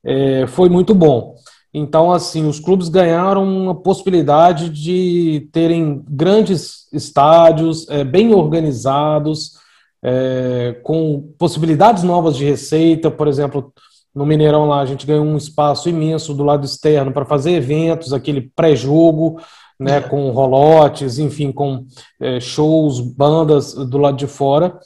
É, 0.04 0.46
foi 0.48 0.68
muito 0.68 0.94
bom. 0.94 1.36
Então, 1.74 2.12
assim, 2.12 2.46
os 2.46 2.60
clubes 2.60 2.88
ganharam 2.88 3.44
uma 3.44 3.74
possibilidade 3.74 4.68
de 4.68 5.48
terem 5.52 6.04
grandes 6.06 6.86
estádios, 6.92 7.88
é, 7.88 8.04
bem 8.04 8.34
organizados, 8.34 9.52
é, 10.02 10.78
com 10.82 11.32
possibilidades 11.38 12.02
novas 12.02 12.36
de 12.36 12.44
receita, 12.44 13.10
por 13.10 13.26
exemplo, 13.26 13.72
no 14.14 14.26
Mineirão 14.26 14.66
lá 14.66 14.80
a 14.80 14.86
gente 14.86 15.06
ganhou 15.06 15.24
um 15.24 15.38
espaço 15.38 15.88
imenso 15.88 16.34
do 16.34 16.44
lado 16.44 16.66
externo 16.66 17.12
para 17.12 17.24
fazer 17.24 17.52
eventos, 17.52 18.12
aquele 18.12 18.42
pré-jogo, 18.54 19.40
né, 19.80 20.00
com 20.00 20.30
rolotes, 20.30 21.18
enfim, 21.18 21.50
com 21.50 21.86
é, 22.20 22.38
shows, 22.38 23.00
bandas 23.00 23.74
do 23.74 23.96
lado 23.96 24.16
de 24.16 24.26
fora. 24.26 24.78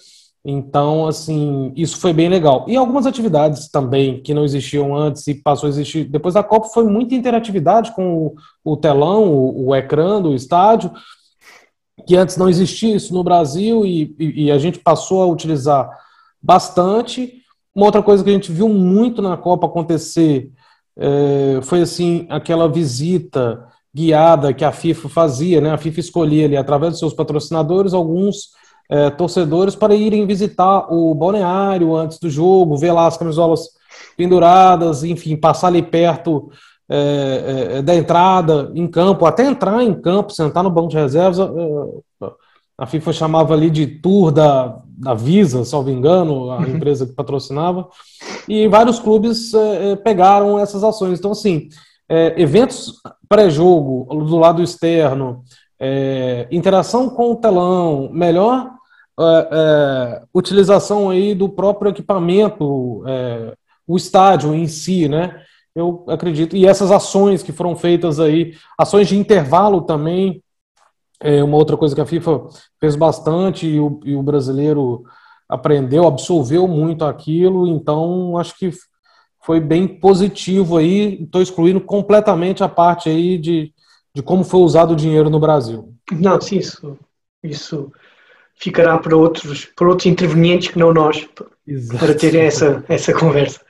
Então, 0.49 1.09
assim, 1.09 1.73
isso 1.75 1.99
foi 1.99 2.13
bem 2.13 2.29
legal. 2.29 2.65
E 2.69 2.77
algumas 2.77 3.05
atividades 3.05 3.69
também 3.69 4.23
que 4.23 4.33
não 4.33 4.45
existiam 4.45 4.97
antes 4.97 5.27
e 5.27 5.35
passou 5.35 5.67
a 5.67 5.71
existir 5.71 6.05
depois 6.05 6.35
da 6.35 6.43
Copa 6.45 6.69
foi 6.69 6.85
muita 6.85 7.17
interatividade 7.17 7.93
com 7.97 8.17
o, 8.17 8.35
o 8.65 8.77
telão, 8.77 9.25
o, 9.25 9.67
o, 9.67 9.75
ecrã 9.75 10.23
do 10.23 10.33
estádio, 10.37 10.93
que 12.07 12.15
antes 12.15 12.37
não 12.37 12.49
existia 12.49 12.95
isso 12.95 13.13
no 13.13 13.25
Brasil 13.25 13.85
e, 13.85 14.15
e, 14.21 14.45
e 14.45 14.51
a 14.53 14.57
gente 14.57 14.79
passou 14.79 15.21
a 15.21 15.27
utilizar 15.27 15.91
bastante. 16.41 17.43
Uma 17.75 17.87
outra 17.87 18.01
coisa 18.01 18.23
que 18.23 18.31
a 18.31 18.33
gente 18.33 18.53
viu 18.53 18.69
muito 18.69 19.21
na 19.21 19.37
Copa 19.37 19.67
acontecer 19.67 20.53
é, 20.97 21.59
foi 21.61 21.81
assim 21.83 22.25
aquela 22.31 22.69
visita 22.69 23.67
guiada 23.93 24.55
que 24.55 24.65
a 24.65 24.71
FIFA 24.71 25.09
fazia, 25.09 25.61
né? 25.61 25.73
A 25.73 25.79
FIFA 25.79 25.99
escolhia 25.99 26.45
ali 26.45 26.57
através 26.57 26.93
dos 26.93 27.01
seus 27.01 27.15
patrocinadores 27.15 27.93
alguns 27.93 28.51
é, 28.89 29.11
torcedores 29.11 29.75
para 29.75 29.95
irem 29.95 30.27
visitar 30.27 30.93
o 30.93 31.15
balneário 31.15 31.95
antes 31.95 32.19
do 32.19 32.31
jogo, 32.31 32.77
ver 32.77 32.93
lá 32.93 33.07
as 33.07 33.17
camisolas 33.17 33.71
penduradas, 34.17 35.05
enfim, 35.05 35.37
passar 35.37 35.69
ali 35.69 35.83
perto 35.83 36.51
é, 36.89 37.77
é, 37.79 37.83
da 37.83 37.95
entrada 37.95 38.71
em 38.75 38.87
campo, 38.87 39.27
até 39.27 39.45
entrar 39.45 39.83
em 39.83 39.93
campo, 39.93 40.33
sentar 40.33 40.63
no 40.63 40.71
banco 40.71 40.89
de 40.89 40.97
reservas. 40.97 41.39
É, 41.41 42.27
a 42.79 42.87
FIFA 42.87 43.13
chamava 43.13 43.55
ali 43.55 43.71
de 43.71 43.87
tour 43.87 44.31
da, 44.31 44.81
da 44.87 45.15
Visa, 45.15 45.65
salvo 45.65 45.91
engano, 45.91 46.51
a 46.51 46.63
empresa 46.69 47.07
que 47.07 47.13
patrocinava, 47.13 47.89
e 48.47 48.69
vários 48.69 48.99
clubes 48.99 49.53
é, 49.55 49.93
é, 49.93 49.97
pegaram 49.97 50.59
essas 50.59 50.85
ações. 50.85 51.19
Então, 51.19 51.33
assim, 51.33 51.69
eventos 52.37 53.01
pré-jogo, 53.29 54.07
do 54.25 54.37
lado 54.37 54.63
externo, 54.63 55.43
é, 55.81 56.47
interação 56.51 57.11
com 57.11 57.33
o 57.33 57.37
telão, 57.37 58.09
melhor 58.13 58.76
é, 59.19 59.49
é, 59.51 60.23
utilização 60.35 61.11
aí 61.11 61.35
do 61.35 61.49
próprio 61.49 61.91
equipamento, 61.91 63.03
o 63.87 63.97
estádio 63.97 64.55
em 64.55 64.67
si, 64.67 65.09
né? 65.09 65.43
Eu 65.75 66.05
acredito, 66.09 66.57
e 66.57 66.67
essas 66.67 66.91
ações 66.91 67.43
que 67.43 67.53
foram 67.53 67.77
feitas 67.77 68.19
aí, 68.19 68.55
ações 68.79 69.09
de 69.09 69.17
intervalo 69.17 69.83
também, 69.83 70.43
é 71.21 71.43
uma 71.43 71.57
outra 71.57 71.77
coisa 71.77 71.95
que 71.95 72.01
a 72.01 72.07
FIFA 72.07 72.47
fez 72.81 72.97
bastante 72.97 73.67
e 73.67 73.81
o, 73.81 74.01
e 74.05 74.15
o 74.15 74.23
brasileiro 74.23 75.05
aprendeu, 75.49 76.07
absorveu 76.07 76.67
muito 76.67 77.05
aquilo, 77.05 77.69
então 77.69 78.37
acho 78.39 78.57
que 78.59 78.71
foi 79.45 79.61
bem 79.61 79.87
positivo 79.87 80.77
aí. 80.77 81.23
Estou 81.23 81.41
excluindo 81.41 81.81
completamente 81.81 82.65
a 82.65 82.69
parte 82.69 83.09
aí 83.09 83.39
de, 83.39 83.73
de 84.15 84.23
como 84.23 84.43
foi 84.43 84.61
usado 84.61 84.93
o 84.93 84.97
dinheiro 84.97 85.31
no 85.31 85.39
Brasil. 85.39 85.95
Não, 86.11 86.41
sim, 86.41 86.59
isso, 86.59 86.99
isso 87.43 87.93
ficará 88.57 88.99
para 88.99 89.17
outros, 89.17 89.67
para 89.77 89.89
outros 89.89 90.07
intervenientes 90.07 90.69
que 90.69 90.79
não 90.79 90.93
nós, 90.93 91.27
Exato. 91.67 91.99
para 91.99 92.15
terem 92.15 92.43
essa, 92.43 92.85
essa 92.89 93.13
conversa. 93.13 93.61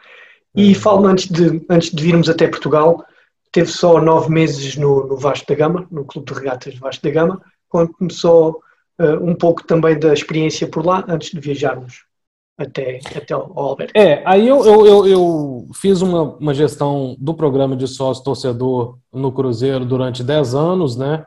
E 0.55 0.73
é. 0.73 0.75
falo 0.75 1.07
antes 1.07 1.29
de, 1.29 1.65
antes 1.69 1.91
de 1.91 2.03
virmos 2.03 2.29
até 2.29 2.49
Portugal, 2.49 3.05
teve 3.53 3.71
só 3.71 4.01
nove 4.01 4.31
meses 4.31 4.77
no, 4.77 5.07
no 5.07 5.17
Vasco 5.17 5.47
da 5.49 5.55
Gama, 5.55 5.87
no 5.91 6.05
Clube 6.05 6.33
de 6.33 6.39
Regatas 6.39 6.79
Vasco 6.79 7.03
da 7.03 7.11
Gama, 7.11 7.41
quando 7.69 7.93
começou 7.93 8.61
uh, 9.01 9.25
um 9.25 9.35
pouco 9.35 9.67
também 9.67 9.99
da 9.99 10.13
experiência 10.13 10.67
por 10.67 10.85
lá, 10.85 11.05
antes 11.09 11.31
de 11.31 11.41
viajarmos 11.41 12.05
até, 12.59 13.01
até 13.15 13.35
ao 13.35 13.59
Alberto. 13.59 13.93
É, 13.95 14.23
aí 14.25 14.49
eu, 14.49 14.65
eu, 14.65 14.87
eu, 14.87 15.07
eu, 15.07 15.69
fiz 15.75 16.01
uma, 16.01 16.23
uma 16.23 16.55
gestão 16.55 17.15
do 17.19 17.35
programa 17.35 17.77
de 17.77 17.87
sócio 17.87 18.25
torcedor 18.25 18.99
no 19.13 19.31
Cruzeiro 19.31 19.85
durante 19.85 20.25
dez 20.25 20.55
anos, 20.55 20.97
né? 20.97 21.27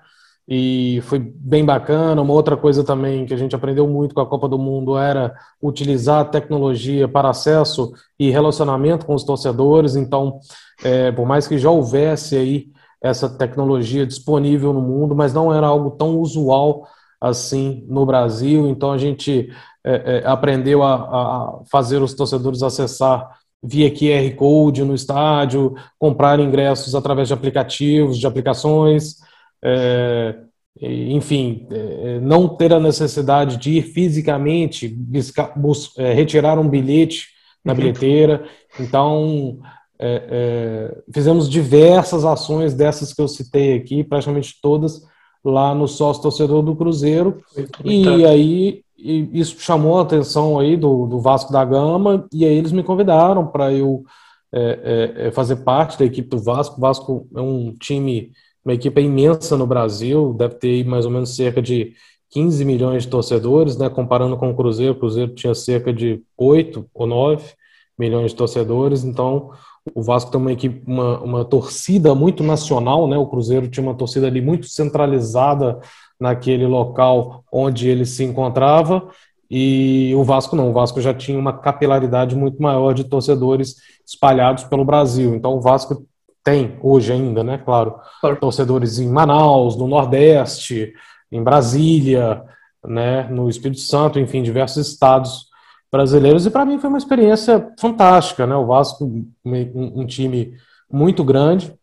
E 0.52 1.00
foi 1.04 1.20
bem 1.20 1.64
bacana. 1.64 2.20
Uma 2.20 2.34
outra 2.34 2.58
coisa 2.58 2.84
também 2.84 3.24
que 3.24 3.34
a 3.36 3.38
gente 3.38 3.56
aprendeu 3.56 3.88
muito 3.88 4.16
com 4.16 4.22
a 4.22 4.26
Copa 4.26 4.50
do 4.50 4.58
Mundo 4.58 4.98
era 4.98 5.32
utilizar 5.62 6.22
a 6.22 6.26
tecnologia 6.26 7.08
para 7.08 7.30
acesso 7.30 7.94
e 8.18 8.32
relacionamento 8.32 9.06
com 9.06 9.14
os 9.14 9.24
torcedores. 9.24 9.96
Então, 9.96 10.40
é, 10.84 11.12
por 11.12 11.28
mais 11.28 11.48
que 11.48 11.60
já 11.60 11.70
houvesse 11.70 12.36
aí 12.36 12.66
essa 13.00 13.30
tecnologia 13.30 14.08
disponível 14.08 14.74
no 14.74 14.82
mundo, 14.82 15.16
mas 15.16 15.36
não 15.36 15.54
era 15.54 15.68
algo 15.68 15.92
tão 15.92 16.18
usual 16.18 16.88
assim 17.22 17.86
no 17.88 18.04
Brasil. 18.04 18.68
Então, 18.70 18.92
a 18.92 18.98
gente 18.98 19.54
é, 19.84 20.24
é, 20.24 20.28
aprendeu 20.28 20.82
a, 20.82 20.96
a 20.96 21.60
fazer 21.72 22.02
os 22.02 22.16
torcedores 22.16 22.64
acessar 22.64 23.38
via 23.62 23.92
QR 23.92 24.36
Code 24.36 24.84
no 24.84 24.96
estádio, 24.96 25.76
comprar 26.00 26.40
ingressos 26.40 26.96
através 26.96 27.28
de 27.28 27.36
aplicativos, 27.36 28.18
de 28.18 28.26
aplicações 28.26 29.29
é, 29.64 30.36
enfim, 30.82 31.68
é, 31.72 32.20
não 32.22 32.48
ter 32.48 32.74
a 32.74 32.80
necessidade 32.80 33.58
de 33.58 33.72
ir 33.78 33.82
fisicamente 33.82 34.88
buscar, 34.88 35.54
bus, 35.58 35.94
é, 35.98 36.14
retirar 36.14 36.58
um 36.58 36.70
bilhete 36.70 37.28
na 37.64 37.74
uhum. 37.74 37.78
bilheteira. 37.78 38.46
Então, 38.80 39.60
é, 40.00 40.24
é, 40.30 41.02
fizemos 41.14 41.50
diversas 41.50 42.24
ações 42.24 42.74
dessas 42.74 43.14
que 43.14 43.22
eu 43.22 43.28
citei 43.28 43.76
aqui, 43.76 44.04
praticamente 44.04 44.56
todas 44.62 45.02
lá 45.44 45.76
no 45.76 45.88
sócio 45.88 46.22
torcedor 46.22 46.64
do 46.64 46.76
Cruzeiro. 46.76 47.42
E 47.84 48.26
aí 48.26 48.84
isso 48.98 49.60
chamou 49.60 49.98
a 49.98 50.02
atenção 50.02 50.60
aí 50.60 50.76
do, 50.76 51.08
do 51.08 51.20
Vasco 51.20 51.54
da 51.54 51.64
Gama 51.64 52.28
e 52.34 52.46
aí 52.46 52.54
eles 52.54 52.74
me 52.74 52.84
convidaram 52.84 53.48
para 53.48 53.72
eu 53.72 54.04
é, 54.52 55.14
é, 55.16 55.32
fazer 55.32 55.58
parte 55.58 55.98
da 55.98 56.06
equipe 56.06 56.30
do 56.30 56.40
Vasco. 56.40 56.78
O 56.78 56.82
Vasco 56.82 57.28
é 57.36 57.40
um 57.42 57.74
time 57.80 58.32
uma 58.64 58.74
equipe 58.74 59.02
imensa 59.02 59.58
no 59.58 59.66
Brasil, 59.66 60.34
deve 60.38 60.56
ter 60.56 60.86
mais 60.86 61.06
ou 61.06 61.12
menos 61.12 61.36
cerca 61.36 61.62
de 61.62 61.94
15 62.32 62.64
milhões 62.64 63.04
de 63.04 63.10
torcedores, 63.10 63.78
né? 63.78 63.90
Comparando 63.90 64.38
com 64.38 64.50
o 64.50 64.56
Cruzeiro, 64.56 64.94
o 64.94 65.00
Cruzeiro 65.00 65.34
tinha 65.34 65.56
cerca 65.56 65.92
de 65.92 66.22
8 66.38 66.86
ou 66.94 67.08
9 67.08 67.54
milhões 67.98 68.32
de 68.32 68.38
torcedores, 68.38 69.04
então 69.04 69.52
o 69.94 70.02
Vasco 70.02 70.32
tem 70.32 70.40
uma 70.40 70.52
equipe, 70.52 70.82
uma, 70.86 71.20
uma 71.20 71.46
torcida 71.46 72.14
muito 72.14 72.44
nacional, 72.44 73.08
né? 73.08 73.18
O 73.18 73.28
Cruzeiro 73.28 73.68
tinha 73.68 73.86
uma 73.86 73.96
torcida 73.96 74.28
ali 74.28 74.42
muito 74.42 74.68
centralizada 74.68 75.80
naquele 76.20 76.68
local 76.68 77.44
onde 77.52 77.90
ele 77.90 78.06
se 78.06 78.24
encontrava, 78.24 79.10
e 79.50 80.14
o 80.16 80.24
Vasco 80.24 80.56
não, 80.56 80.70
o 80.70 80.74
Vasco 80.74 81.02
já 81.02 81.14
tinha 81.14 81.40
uma 81.40 81.52
capilaridade 81.52 82.36
muito 82.36 82.62
maior 82.62 82.94
de 82.94 83.04
torcedores 83.04 83.78
espalhados 84.06 84.64
pelo 84.66 84.86
Brasil. 84.86 85.34
Então 85.34 85.56
o 85.56 85.62
Vasco 85.62 86.06
tem 86.50 86.78
hoje 86.82 87.14
ainda, 87.14 87.44
né? 87.44 87.58
Claro, 87.60 88.00
torcedores 88.40 88.98
em 89.00 89.08
Manaus, 89.08 89.76
no 89.76 89.88
Nordeste, 89.88 90.94
em 91.32 91.44
Brasília, 91.44 92.44
né, 92.86 93.28
no 93.30 93.50
Espírito 93.50 93.82
Santo, 93.82 94.20
enfim, 94.20 94.42
diversos 94.42 94.88
estados 94.88 95.48
brasileiros, 95.92 96.46
e 96.46 96.52
para 96.52 96.66
mim 96.66 96.80
foi 96.80 96.90
uma 96.90 96.98
experiência 96.98 97.72
fantástica, 97.80 98.46
né? 98.46 98.56
O 98.56 98.66
Vasco, 98.66 99.06
um, 99.06 99.32
um 99.74 100.06
time 100.06 100.54
muito 100.92 101.24
grande, 101.24 101.74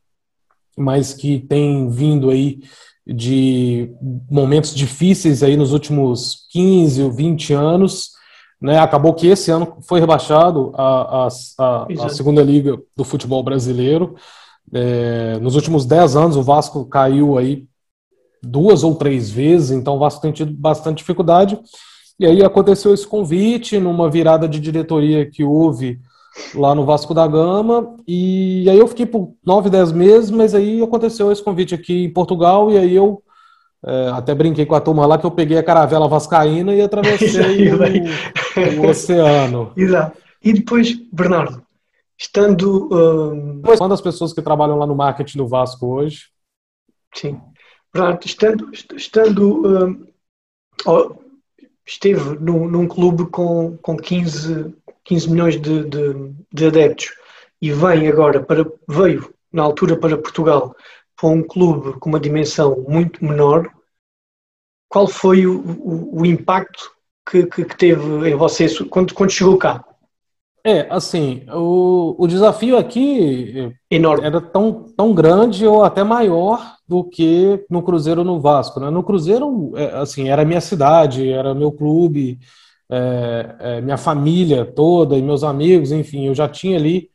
mas 0.76 1.12
que 1.12 1.40
tem 1.40 1.88
vindo 1.88 2.30
aí 2.30 2.60
de 3.06 3.92
momentos 4.28 4.74
difíceis 4.74 5.42
aí 5.42 5.56
nos 5.56 5.72
últimos 5.72 6.46
15 6.50 7.02
ou 7.02 7.10
20 7.12 7.52
anos, 7.52 8.10
né? 8.60 8.78
Acabou 8.78 9.14
que 9.14 9.26
esse 9.26 9.50
ano 9.50 9.78
foi 9.82 10.00
rebaixado 10.00 10.72
a, 10.76 11.26
a, 11.26 11.28
a, 11.58 12.06
a 12.06 12.08
segunda 12.08 12.42
liga 12.42 12.78
do 12.96 13.04
futebol 13.04 13.42
brasileiro. 13.42 14.16
É, 14.72 15.38
nos 15.40 15.54
últimos 15.54 15.86
10 15.86 16.16
anos 16.16 16.36
o 16.36 16.42
Vasco 16.42 16.84
caiu 16.86 17.38
aí 17.38 17.66
duas 18.42 18.84
ou 18.84 18.94
três 18.94 19.30
vezes, 19.30 19.70
então 19.70 19.96
o 19.96 19.98
Vasco 19.98 20.20
tem 20.20 20.32
tido 20.32 20.52
bastante 20.52 20.98
dificuldade. 20.98 21.58
E 22.18 22.24
aí 22.26 22.42
aconteceu 22.42 22.94
esse 22.94 23.06
convite 23.06 23.78
numa 23.78 24.10
virada 24.10 24.48
de 24.48 24.58
diretoria 24.58 25.28
que 25.28 25.44
houve 25.44 26.00
lá 26.54 26.74
no 26.74 26.84
Vasco 26.84 27.14
da 27.14 27.26
Gama, 27.26 27.96
e 28.06 28.68
aí 28.68 28.78
eu 28.78 28.86
fiquei 28.86 29.06
por 29.06 29.34
nove, 29.44 29.70
dez 29.70 29.90
meses, 29.90 30.30
mas 30.30 30.54
aí 30.54 30.82
aconteceu 30.82 31.32
esse 31.32 31.42
convite 31.42 31.74
aqui 31.74 32.04
em 32.04 32.12
Portugal, 32.12 32.70
e 32.70 32.78
aí 32.78 32.94
eu 32.94 33.22
é, 33.84 34.10
até 34.12 34.34
brinquei 34.34 34.66
com 34.66 34.74
a 34.74 34.80
turma 34.80 35.06
lá 35.06 35.18
que 35.18 35.24
eu 35.24 35.30
peguei 35.30 35.58
a 35.58 35.62
caravela 35.62 36.08
vascaína 36.08 36.74
e 36.74 36.80
atravessei 36.80 37.68
o, 37.72 38.82
o, 38.82 38.88
oceano. 38.88 39.72
Exato. 39.76 40.18
E 40.42 40.52
depois, 40.52 40.94
Bernardo, 41.12 41.62
estando... 42.18 42.88
Um... 42.92 43.62
Uma 43.62 43.88
das 43.88 44.00
pessoas 44.00 44.32
que 44.32 44.42
trabalham 44.42 44.78
lá 44.78 44.86
no 44.86 44.94
marketing 44.94 45.38
do 45.38 45.48
Vasco 45.48 45.86
hoje. 45.86 46.28
Sim. 47.14 47.40
Bernardo, 47.92 48.24
estando... 48.24 48.70
estando 48.72 50.06
um 50.86 51.26
esteve 51.86 52.38
num, 52.40 52.68
num 52.68 52.88
clube 52.88 53.26
com, 53.26 53.76
com 53.78 53.96
15, 53.96 54.74
15 55.04 55.30
milhões 55.30 55.60
de, 55.60 55.84
de, 55.84 56.34
de, 56.52 56.66
adeptos 56.66 57.12
e 57.62 57.70
vem 57.72 58.08
agora 58.08 58.42
para, 58.42 58.66
veio 58.88 59.32
na 59.52 59.62
altura 59.62 59.96
para 59.96 60.18
Portugal 60.18 60.74
para 61.16 61.28
um 61.28 61.42
clube 61.42 61.98
com 61.98 62.10
uma 62.10 62.20
dimensão 62.20 62.84
muito 62.86 63.24
menor, 63.24 63.70
qual 64.88 65.06
foi 65.06 65.46
o, 65.46 65.60
o, 65.60 66.20
o 66.20 66.26
impacto 66.26 66.92
que, 67.28 67.46
que, 67.46 67.64
que, 67.64 67.76
teve 67.76 68.28
em 68.28 68.34
você 68.34 68.66
quando, 68.86 69.14
quando 69.14 69.30
chegou 69.30 69.56
cá? 69.56 69.82
É, 70.66 70.84
assim, 70.90 71.44
o, 71.52 72.16
o 72.18 72.26
desafio 72.26 72.76
aqui 72.76 73.72
Enorme. 73.88 74.26
era 74.26 74.40
tão, 74.40 74.86
tão 74.96 75.14
grande 75.14 75.64
ou 75.64 75.84
até 75.84 76.02
maior 76.02 76.60
do 76.88 77.04
que 77.04 77.64
no 77.70 77.84
Cruzeiro 77.84 78.24
no 78.24 78.40
Vasco. 78.40 78.80
Né? 78.80 78.90
No 78.90 79.04
Cruzeiro, 79.04 79.72
é, 79.76 79.94
assim, 79.96 80.28
era 80.28 80.44
minha 80.44 80.60
cidade, 80.60 81.30
era 81.30 81.54
meu 81.54 81.70
clube, 81.70 82.40
é, 82.90 83.56
é, 83.60 83.80
minha 83.80 83.96
família 83.96 84.64
toda 84.64 85.16
e 85.16 85.22
meus 85.22 85.44
amigos, 85.44 85.92
enfim, 85.92 86.26
eu 86.26 86.34
já 86.34 86.48
tinha 86.48 86.76
ali 86.76 87.10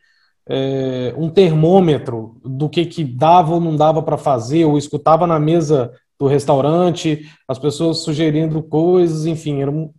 é, 0.47 1.13
um 1.17 1.29
termômetro 1.29 2.39
do 2.45 2.69
que, 2.69 2.85
que 2.85 3.03
dava 3.03 3.55
ou 3.55 3.59
não 3.59 3.75
dava 3.75 4.01
para 4.01 4.17
fazer, 4.17 4.59
eu 4.59 4.77
escutava 4.77 5.27
na 5.27 5.37
mesa 5.37 5.91
do 6.17 6.25
restaurante, 6.25 7.25
as 7.45 7.59
pessoas 7.59 7.97
sugerindo 7.97 8.63
coisas, 8.63 9.25
enfim, 9.25 9.61
era 9.61 9.69
um, 9.69 9.91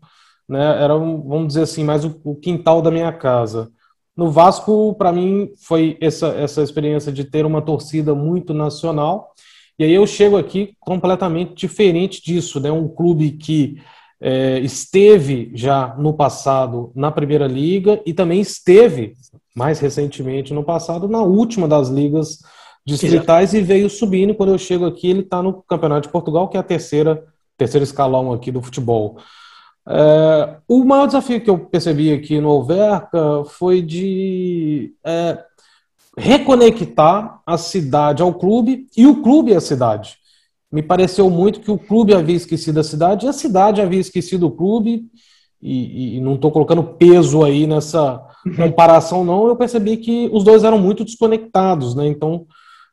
né, 0.49 0.82
era, 0.82 0.96
vamos 0.96 1.49
dizer 1.49 1.62
assim, 1.62 1.84
mais 1.84 2.04
o, 2.04 2.20
o 2.25 2.34
quintal 2.34 2.82
da 2.82 2.90
minha 2.90 3.12
casa. 3.12 3.70
No 4.16 4.30
Vasco, 4.30 4.94
para 4.94 5.12
mim, 5.12 5.50
foi 5.56 5.96
essa, 6.00 6.28
essa 6.28 6.62
experiência 6.62 7.11
de 7.11 7.25
ter 7.25 7.46
uma 7.46 7.62
torcida 7.62 8.14
muito 8.14 8.52
nacional. 8.52 9.32
E 9.78 9.84
aí 9.84 9.92
eu 9.92 10.06
chego 10.06 10.37
aqui 10.37 10.75
completamente 10.78 11.54
diferente 11.54 12.22
disso, 12.22 12.61
né? 12.61 12.70
Um 12.70 12.88
clube 12.88 13.32
que 13.32 13.78
é, 14.20 14.61
esteve 14.61 15.50
já 15.54 15.96
no 15.99 16.12
passado 16.12 16.92
na 16.94 17.11
Primeira 17.11 17.46
Liga 17.46 18.00
e 18.04 18.12
também 18.12 18.40
esteve 18.40 19.14
mais 19.56 19.80
recentemente 19.80 20.52
no 20.55 20.62
passado 20.62 21.09
na 21.09 21.22
última 21.22 21.66
das 21.66 21.88
ligas 21.88 22.38
distritais 22.87 23.55
e 23.55 23.62
veio 23.62 23.88
subindo. 23.88 24.35
Quando 24.35 24.52
eu 24.52 24.59
chego 24.59 24.85
aqui, 24.85 25.09
ele 25.09 25.20
está 25.20 25.42
no 25.42 25.62
Campeonato 25.62 26.07
de 26.07 26.12
Portugal, 26.12 26.48
que 26.48 26.57
é 26.57 26.61
a 26.61 26.62
terceira 26.62 27.24
terceiro 27.57 27.85
escalão 27.85 28.33
aqui 28.33 28.50
do 28.50 28.62
futebol. 28.62 29.18
É, 29.88 30.57
o 30.68 30.85
maior 30.85 31.07
desafio 31.07 31.40
que 31.40 31.51
eu 31.51 31.59
percebi 31.59 32.12
aqui 32.12 32.40
no 32.40 32.51
Alverca 32.51 33.45
foi 33.47 33.83
de 33.83 34.95
é, 35.05 35.38
reconectar 36.16 37.40
a 37.47 37.59
cidade 37.59 38.23
ao 38.23 38.35
clube 38.35 38.87
e 38.97 39.07
o 39.07 39.23
clube 39.23 39.55
à 39.55 39.61
cidade. 39.61 40.16
Me 40.71 40.83
pareceu 40.83 41.29
muito 41.29 41.61
que 41.61 41.71
o 41.71 41.79
clube 41.79 42.14
havia 42.14 42.37
esquecido 42.37 42.79
a 42.81 42.85
cidade 42.85 43.27
e 43.27 43.29
a 43.29 43.33
cidade 43.33 43.81
havia 43.81 44.01
esquecido 44.01 44.47
o 44.47 44.51
clube, 44.51 45.11
e, 45.62 46.16
e 46.16 46.21
não 46.21 46.35
estou 46.35 46.51
colocando 46.51 46.83
peso 46.83 47.45
aí 47.45 47.66
nessa 47.66 48.21
uhum. 48.45 48.57
comparação, 48.57 49.25
não. 49.25 49.47
Eu 49.47 49.55
percebi 49.55 49.97
que 49.97 50.29
os 50.33 50.42
dois 50.42 50.64
eram 50.64 50.79
muito 50.79 51.05
desconectados, 51.05 51.95
né? 51.95 52.07
Então, 52.09 52.47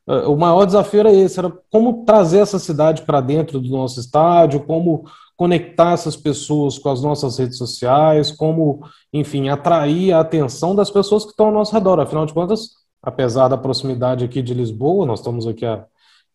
é, 0.08 0.26
o 0.26 0.36
maior 0.36 0.64
desafio 0.64 1.00
era 1.00 1.12
esse: 1.12 1.38
era 1.38 1.52
como 1.70 2.04
trazer 2.04 2.38
essa 2.38 2.58
cidade 2.60 3.02
para 3.02 3.20
dentro 3.20 3.58
do 3.60 3.68
nosso 3.70 3.98
estádio, 3.98 4.60
como 4.60 5.04
conectar 5.40 5.92
essas 5.92 6.16
pessoas 6.16 6.78
com 6.78 6.90
as 6.90 7.00
nossas 7.00 7.38
redes 7.38 7.56
sociais, 7.56 8.30
como, 8.30 8.80
enfim, 9.10 9.48
atrair 9.48 10.12
a 10.12 10.20
atenção 10.20 10.74
das 10.74 10.90
pessoas 10.90 11.24
que 11.24 11.30
estão 11.30 11.46
ao 11.46 11.52
nosso 11.52 11.72
redor. 11.72 11.98
Afinal 11.98 12.26
de 12.26 12.34
contas, 12.34 12.72
apesar 13.02 13.48
da 13.48 13.56
proximidade 13.56 14.22
aqui 14.22 14.42
de 14.42 14.52
Lisboa, 14.52 15.06
nós 15.06 15.20
estamos 15.20 15.46
aqui 15.46 15.64
a 15.64 15.86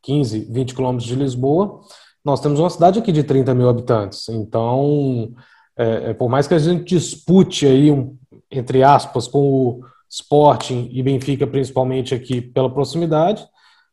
15, 0.01 0.47
20 0.51 0.73
quilômetros 0.73 1.07
de 1.07 1.13
Lisboa, 1.13 1.81
nós 2.25 2.39
temos 2.39 2.59
uma 2.59 2.69
cidade 2.71 2.97
aqui 2.97 3.11
de 3.11 3.23
30 3.23 3.53
mil 3.53 3.69
habitantes. 3.69 4.27
Então, 4.27 5.31
é, 5.77 6.09
é, 6.09 6.13
por 6.15 6.27
mais 6.27 6.47
que 6.47 6.55
a 6.55 6.59
gente 6.59 6.85
dispute 6.85 7.67
aí, 7.67 7.91
um, 7.91 8.17
entre 8.49 8.81
aspas, 8.81 9.27
com 9.27 9.39
o 9.39 9.81
Sporting 10.09 10.89
e 10.91 11.03
Benfica, 11.03 11.45
principalmente 11.45 12.15
aqui 12.15 12.41
pela 12.41 12.73
proximidade, 12.73 13.47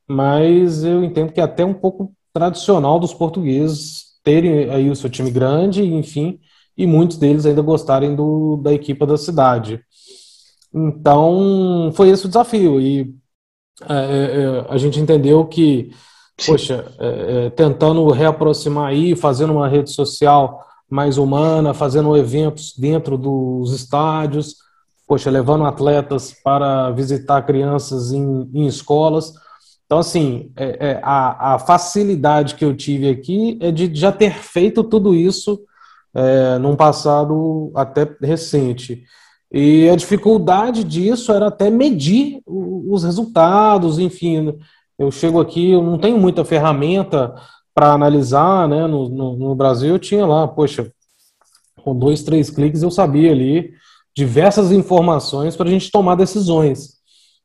mas 0.08 0.82
eu 0.82 1.04
entendo 1.04 1.34
que 1.34 1.40
é 1.40 1.44
até 1.44 1.66
um 1.66 1.74
pouco 1.74 2.14
tradicional 2.32 2.98
dos 2.98 3.12
portugueses 3.12 4.11
terem 4.22 4.70
aí 4.70 4.90
o 4.90 4.96
seu 4.96 5.10
time 5.10 5.30
grande, 5.30 5.82
enfim, 5.82 6.38
e 6.76 6.86
muitos 6.86 7.16
deles 7.16 7.46
ainda 7.46 7.62
gostarem 7.62 8.14
do, 8.14 8.56
da 8.56 8.72
equipa 8.72 9.06
da 9.06 9.16
cidade. 9.16 9.80
Então, 10.74 11.90
foi 11.94 12.08
esse 12.08 12.24
o 12.24 12.28
desafio. 12.28 12.80
E 12.80 13.14
é, 13.88 13.94
é, 13.94 14.42
é 14.42 14.66
a 14.68 14.78
gente 14.78 14.98
entendeu 14.98 15.44
que, 15.46 15.90
Sim. 16.38 16.52
poxa, 16.52 16.86
é, 16.98 17.46
é, 17.46 17.50
tentando 17.50 18.08
reaproximar 18.10 18.88
aí, 18.88 19.14
fazendo 19.14 19.52
uma 19.52 19.68
rede 19.68 19.90
social 19.90 20.64
mais 20.88 21.18
humana, 21.18 21.74
fazendo 21.74 22.16
eventos 22.16 22.74
dentro 22.76 23.16
dos 23.16 23.72
estádios, 23.72 24.56
poxa, 25.06 25.30
levando 25.30 25.64
atletas 25.64 26.34
para 26.44 26.90
visitar 26.90 27.42
crianças 27.42 28.12
em, 28.12 28.50
em 28.54 28.66
escolas. 28.66 29.32
Então, 29.92 30.00
assim, 30.00 30.50
é, 30.56 30.92
é, 30.92 31.00
a, 31.02 31.52
a, 31.52 31.58
facilidade 31.58 32.54
que 32.54 32.64
eu 32.64 32.74
tive 32.74 33.10
aqui 33.10 33.58
é 33.60 33.70
de 33.70 33.94
já 33.94 34.10
ter 34.10 34.32
feito 34.32 34.82
tudo 34.82 35.14
isso 35.14 35.60
é, 36.14 36.56
num 36.56 36.74
passado 36.74 37.70
até 37.74 38.08
recente. 38.22 39.04
E 39.52 39.90
a 39.90 39.94
dificuldade 39.94 40.82
disso 40.82 41.30
era 41.30 41.48
até 41.48 41.68
medir 41.68 42.40
os 42.46 43.04
resultados, 43.04 43.98
enfim. 43.98 44.58
Eu 44.98 45.10
chego 45.10 45.38
aqui, 45.38 45.72
eu 45.72 45.82
não 45.82 45.98
tenho 45.98 46.16
muita 46.16 46.42
ferramenta 46.42 47.34
para 47.74 47.92
analisar, 47.92 48.66
né? 48.66 48.86
No, 48.86 49.10
no, 49.10 49.36
no, 49.36 49.54
Brasil 49.54 49.90
eu 49.90 49.98
tinha 49.98 50.24
lá, 50.24 50.48
poxa, 50.48 50.90
com 51.84 51.94
dois, 51.94 52.22
três 52.22 52.48
cliques 52.48 52.82
eu 52.82 52.90
sabia 52.90 53.30
ali 53.30 53.74
diversas 54.16 54.72
informações 54.72 55.54
para 55.54 55.68
a 55.68 55.70
gente 55.70 55.90
tomar 55.90 56.14
decisões. 56.14 57.01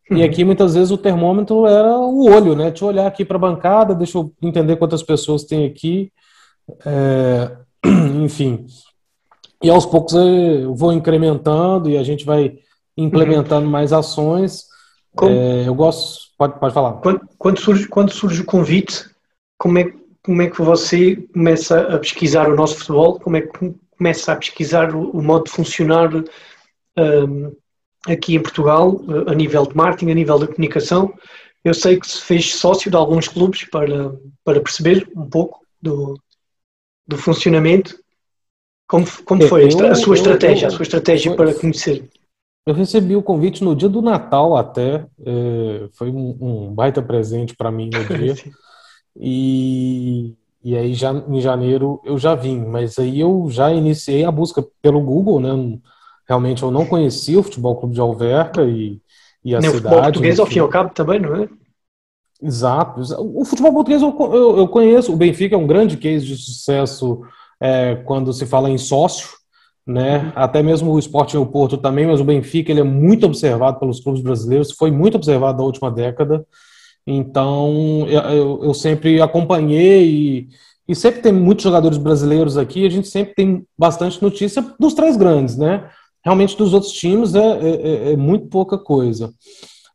E 0.09 0.23
aqui 0.23 0.43
muitas 0.43 0.75
vezes 0.75 0.91
o 0.91 0.97
termômetro 0.97 1.65
era 1.67 1.97
o 1.97 2.29
olho, 2.29 2.55
né? 2.55 2.69
Deixa 2.69 2.85
eu 2.85 2.89
olhar 2.89 3.07
aqui 3.07 3.25
para 3.25 3.35
a 3.35 3.39
bancada, 3.39 3.93
deixa 3.93 4.17
eu 4.17 4.33
entender 4.41 4.77
quantas 4.77 5.03
pessoas 5.03 5.43
tem 5.43 5.65
aqui, 5.65 6.11
é, 6.85 7.57
enfim. 8.23 8.65
E 9.61 9.69
aos 9.69 9.85
poucos 9.85 10.13
eu 10.13 10.73
vou 10.75 10.93
incrementando 10.93 11.89
e 11.89 11.97
a 11.97 12.03
gente 12.03 12.25
vai 12.25 12.57
implementando 12.95 13.65
uhum. 13.65 13.71
mais 13.71 13.91
ações. 13.91 14.65
É, 15.23 15.67
eu 15.67 15.75
gosto. 15.75 16.27
Pode, 16.37 16.59
pode 16.59 16.73
falar. 16.73 16.93
Quando, 16.93 17.21
quando, 17.37 17.59
surge, 17.59 17.87
quando 17.87 18.11
surge 18.11 18.41
o 18.41 18.45
convite, 18.45 19.03
como 19.57 19.79
é, 19.79 19.91
como 20.23 20.41
é 20.41 20.49
que 20.49 20.61
você 20.61 21.15
começa 21.33 21.81
a 21.95 21.99
pesquisar 21.99 22.49
o 22.49 22.55
nosso 22.55 22.77
futebol? 22.77 23.19
Como 23.19 23.37
é 23.37 23.41
que 23.41 23.73
começa 23.97 24.31
a 24.31 24.35
pesquisar 24.35 24.93
o, 24.95 25.09
o 25.09 25.21
modo 25.21 25.45
de 25.45 25.51
funcionar 25.51 26.11
um, 26.15 27.51
aqui 28.07 28.35
em 28.35 28.41
Portugal, 28.41 28.99
a 29.27 29.33
nível 29.33 29.65
de 29.65 29.75
marketing, 29.75 30.11
a 30.11 30.15
nível 30.15 30.39
da 30.39 30.47
comunicação? 30.47 31.13
Eu 31.63 31.73
sei 31.73 31.99
que 31.99 32.07
se 32.07 32.21
fez 32.21 32.55
sócio 32.55 32.89
de 32.89 32.95
alguns 32.97 33.27
clubes 33.27 33.65
para, 33.69 34.13
para 34.43 34.61
perceber 34.61 35.07
um 35.15 35.29
pouco 35.29 35.59
do, 35.81 36.17
do 37.05 37.17
funcionamento 37.17 37.97
como, 38.87 39.05
como 39.25 39.43
é, 39.43 39.47
foi 39.47 39.65
eu, 39.65 39.91
a 39.91 39.95
sua 39.95 40.15
estratégia, 40.15 40.69
a 40.69 40.71
sua 40.71 40.83
estratégia 40.83 41.35
para 41.35 41.53
conhecer? 41.53 42.09
Eu 42.65 42.73
recebi 42.73 43.15
o 43.15 43.23
convite 43.23 43.63
no 43.63 43.75
dia 43.75 43.89
do 43.89 44.01
Natal 44.01 44.55
até, 44.55 45.05
é, 45.25 45.89
foi 45.93 46.09
um, 46.09 46.37
um, 46.39 46.73
baita 46.73 47.01
presente 47.01 47.55
para 47.55 47.71
mim 47.71 47.89
no 47.89 48.05
dia. 48.17 48.35
e, 49.15 50.33
e 50.63 50.75
aí 50.75 50.93
já 50.93 51.11
em 51.11 51.41
janeiro 51.41 52.01
eu 52.05 52.17
já 52.17 52.33
vim, 52.33 52.59
mas 52.59 52.97
aí 52.97 53.19
eu 53.19 53.47
já 53.49 53.71
iniciei 53.71 54.23
a 54.23 54.31
busca 54.31 54.65
pelo 54.81 55.01
Google, 55.01 55.39
né? 55.39 55.79
Realmente 56.27 56.63
eu 56.63 56.71
não 56.71 56.85
conhecia 56.85 57.39
o 57.39 57.43
Futebol 57.43 57.75
Clube 57.77 57.95
de 57.95 58.01
Alverca 58.01 58.63
e, 58.63 58.99
e 59.43 59.55
a 59.55 59.61
cidade. 59.61 59.77
o 59.77 59.79
futebol 59.79 60.03
português, 60.03 60.39
ao 60.39 60.45
fim 60.45 60.57
e 60.57 60.59
ao 60.59 60.69
cabo, 60.69 60.89
também, 60.93 61.19
não 61.19 61.35
é? 61.35 61.49
Exato. 62.41 63.01
O 63.19 63.45
futebol 63.45 63.73
português 63.73 64.01
eu, 64.01 64.15
eu, 64.33 64.57
eu 64.57 64.67
conheço. 64.67 65.13
O 65.13 65.17
Benfica 65.17 65.55
é 65.55 65.57
um 65.57 65.67
grande 65.67 65.97
case 65.97 66.25
de 66.25 66.35
sucesso 66.35 67.21
é, 67.59 67.95
quando 68.05 68.33
se 68.33 68.45
fala 68.45 68.69
em 68.69 68.77
sócio, 68.77 69.29
né? 69.85 70.31
Até 70.35 70.61
mesmo 70.61 70.91
o 70.91 70.99
Sporting 70.99 71.37
e 71.37 71.39
o 71.39 71.45
Porto 71.45 71.77
também, 71.77 72.05
mas 72.05 72.19
o 72.19 72.25
Benfica 72.25 72.71
ele 72.71 72.81
é 72.81 72.83
muito 72.83 73.25
observado 73.25 73.79
pelos 73.79 73.99
clubes 73.99 74.21
brasileiros, 74.21 74.71
foi 74.73 74.91
muito 74.91 75.15
observado 75.15 75.59
na 75.59 75.63
última 75.63 75.89
década. 75.89 76.45
Então 77.05 78.05
eu, 78.09 78.65
eu 78.65 78.73
sempre 78.73 79.21
acompanhei 79.21 80.05
e, 80.09 80.49
e 80.87 80.93
sempre 80.93 81.21
tem 81.21 81.31
muitos 81.31 81.63
jogadores 81.63 81.97
brasileiros 81.97 82.57
aqui. 82.57 82.85
A 82.85 82.89
gente 82.89 83.07
sempre 83.07 83.33
tem 83.33 83.65
bastante 83.77 84.21
notícia 84.21 84.63
dos 84.77 84.93
três 84.93 85.15
grandes, 85.15 85.57
né? 85.57 85.89
Realmente 86.23 86.57
dos 86.57 86.73
outros 86.73 86.91
times 86.91 87.35
é, 87.35 87.59
é, 87.59 88.11
é 88.13 88.17
muito 88.17 88.47
pouca 88.47 88.77
coisa. 88.77 89.33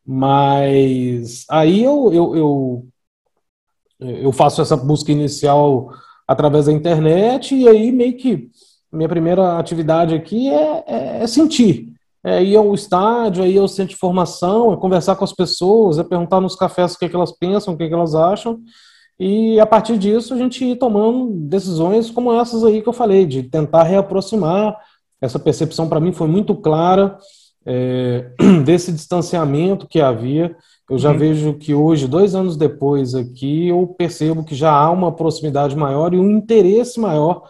Mas 0.05 1.45
aí 1.49 1.83
eu, 1.83 2.13
eu, 2.13 2.37
eu, 2.37 2.87
eu, 4.01 4.33
faço 4.33 4.61
essa 4.61 4.77
busca 4.77 5.13
inicial 5.13 5.93
através 6.27 6.67
da 6.67 6.73
internet 6.73 7.55
e 7.55 7.69
aí 7.69 7.93
meio 7.93 8.17
que 8.17 8.51
minha 8.93 9.09
primeira 9.09 9.59
atividade 9.59 10.15
aqui 10.15 10.51
é, 10.51 10.85
é, 10.87 11.23
é 11.23 11.27
sentir. 11.27 11.93
É 12.25 12.43
ir 12.43 12.57
ao 12.57 12.73
estádio, 12.73 13.45
é 13.45 13.59
ao 13.59 13.67
centro 13.67 13.95
de 13.95 13.99
formação, 13.99 14.73
é 14.73 14.77
conversar 14.77 15.17
com 15.17 15.25
as 15.25 15.33
pessoas, 15.33 15.99
é 15.99 16.05
perguntar 16.05 16.41
nos 16.41 16.55
cafés 16.55 16.95
o 16.95 16.99
que, 16.99 17.07
é 17.07 17.09
que 17.09 17.17
elas 17.17 17.33
pensam, 17.33 17.75
o 17.75 17.77
que, 17.77 17.83
é 17.83 17.89
que 17.89 17.95
elas 17.95 18.15
acham. 18.15 18.61
E 19.19 19.59
a 19.59 19.67
partir 19.67 19.99
disso 19.99 20.33
a 20.35 20.37
gente 20.37 20.65
ir 20.65 20.77
tomando 20.77 21.31
decisões 21.49 22.11
como 22.11 22.33
essas 22.33 22.65
aí 22.65 22.81
que 22.81 22.89
eu 22.89 22.93
falei, 22.93 23.27
de 23.27 23.43
tentar 23.43 23.83
reaproximar. 23.83 24.77
Essa 25.23 25.39
percepção 25.39 25.89
para 25.89 26.01
mim 26.01 26.13
foi 26.13 26.27
muito 26.27 26.53
clara 26.57 27.17
é, 27.65 28.33
desse 28.65 28.91
distanciamento 28.91 29.87
que 29.87 30.01
havia. 30.01 30.57
Eu 30.91 30.99
já 30.99 31.13
uhum. 31.13 31.19
vejo 31.19 31.55
que 31.55 31.73
hoje, 31.73 32.09
dois 32.09 32.35
anos 32.35 32.57
depois 32.57 33.15
aqui, 33.15 33.69
eu 33.69 33.87
percebo 33.97 34.45
que 34.45 34.55
já 34.55 34.73
há 34.73 34.91
uma 34.91 35.13
proximidade 35.13 35.77
maior 35.77 36.13
e 36.13 36.19
um 36.19 36.31
interesse 36.31 36.99
maior 36.99 37.45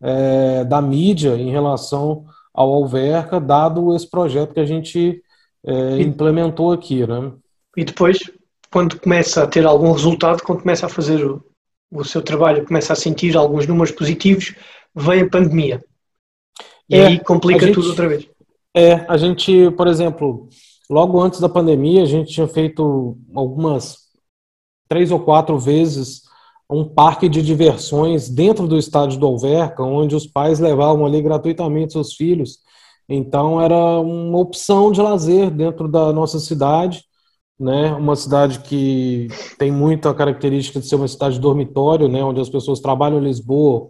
é, 0.00 0.64
da 0.64 0.80
mídia 0.80 1.36
em 1.36 1.50
relação 1.50 2.24
ao 2.54 2.72
Alverca, 2.72 3.38
dado 3.38 3.94
esse 3.94 4.08
projeto 4.08 4.54
que 4.54 4.60
a 4.60 4.64
gente 4.64 5.22
é, 5.64 6.00
implementou 6.00 6.72
aqui. 6.72 7.06
Né? 7.06 7.30
E 7.76 7.84
depois, 7.84 8.18
quando 8.72 8.98
começa 8.98 9.44
a 9.44 9.46
ter 9.46 9.66
algum 9.66 9.92
resultado, 9.92 10.42
quando 10.42 10.62
começa 10.62 10.86
a 10.86 10.88
fazer 10.88 11.24
o, 11.24 11.44
o 11.92 12.02
seu 12.04 12.22
trabalho, 12.22 12.66
começa 12.66 12.94
a 12.94 12.96
sentir 12.96 13.36
alguns 13.36 13.66
números 13.66 13.92
positivos, 13.92 14.54
vem 14.94 15.22
a 15.22 15.28
pandemia. 15.28 15.84
E 16.88 16.96
é, 16.96 17.06
aí 17.06 17.20
complica 17.20 17.66
gente, 17.66 17.74
tudo 17.74 17.90
outra 17.90 18.08
vez. 18.08 18.28
É, 18.74 19.04
a 19.08 19.16
gente, 19.16 19.70
por 19.72 19.86
exemplo, 19.86 20.48
logo 20.88 21.20
antes 21.20 21.40
da 21.40 21.48
pandemia, 21.48 22.02
a 22.02 22.06
gente 22.06 22.32
tinha 22.32 22.46
feito 22.46 23.16
algumas 23.34 24.08
três 24.88 25.10
ou 25.10 25.20
quatro 25.20 25.58
vezes 25.58 26.22
um 26.70 26.84
parque 26.84 27.28
de 27.28 27.42
diversões 27.42 28.28
dentro 28.28 28.66
do 28.68 28.76
estádio 28.76 29.18
do 29.18 29.26
Alverca, 29.26 29.82
onde 29.82 30.14
os 30.14 30.26
pais 30.26 30.58
levavam 30.58 31.06
ali 31.06 31.22
gratuitamente 31.22 31.94
seus 31.94 32.12
filhos. 32.14 32.58
Então 33.08 33.60
era 33.60 33.98
uma 34.00 34.38
opção 34.38 34.92
de 34.92 35.00
lazer 35.00 35.50
dentro 35.50 35.88
da 35.88 36.12
nossa 36.12 36.38
cidade, 36.38 37.04
né? 37.58 37.92
Uma 37.94 38.14
cidade 38.14 38.60
que 38.60 39.28
tem 39.58 39.72
muita 39.72 40.12
característica 40.12 40.78
de 40.78 40.86
ser 40.86 40.96
uma 40.96 41.08
cidade 41.08 41.40
dormitório, 41.40 42.06
né? 42.06 42.22
Onde 42.22 42.40
as 42.40 42.50
pessoas 42.50 42.80
trabalham 42.80 43.18
em 43.18 43.24
Lisboa 43.24 43.88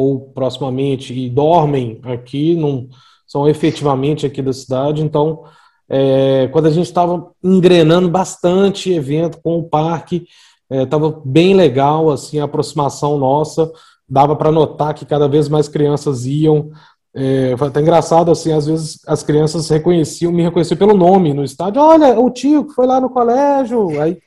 ou 0.00 0.20
proximamente 0.32 1.12
e 1.12 1.28
dormem 1.28 2.00
aqui, 2.04 2.54
não 2.54 2.88
são 3.26 3.48
efetivamente 3.48 4.24
aqui 4.24 4.40
da 4.40 4.52
cidade. 4.52 5.02
Então, 5.02 5.44
é, 5.88 6.48
quando 6.52 6.66
a 6.66 6.70
gente 6.70 6.86
estava 6.86 7.30
engrenando 7.44 8.08
bastante 8.08 8.92
evento 8.92 9.38
com 9.42 9.58
o 9.58 9.64
parque, 9.64 10.26
estava 10.70 11.08
é, 11.08 11.14
bem 11.24 11.54
legal 11.54 12.10
assim 12.10 12.38
a 12.38 12.44
aproximação 12.44 13.18
nossa. 13.18 13.70
Dava 14.08 14.34
para 14.34 14.50
notar 14.50 14.94
que 14.94 15.04
cada 15.04 15.28
vez 15.28 15.48
mais 15.48 15.68
crianças 15.68 16.24
iam. 16.26 16.70
É, 17.12 17.54
foi 17.58 17.68
até 17.68 17.80
engraçado 17.80 18.30
assim 18.30 18.52
às 18.52 18.66
vezes 18.66 19.00
as 19.04 19.20
crianças 19.24 19.68
reconheciam 19.68 20.30
me 20.30 20.44
reconheciam 20.44 20.78
pelo 20.78 20.96
nome 20.96 21.34
no 21.34 21.44
estádio. 21.44 21.82
Olha 21.82 22.18
o 22.18 22.30
tio 22.30 22.64
que 22.64 22.72
foi 22.72 22.86
lá 22.86 23.00
no 23.00 23.10
colégio. 23.10 24.00
Aí 24.00 24.18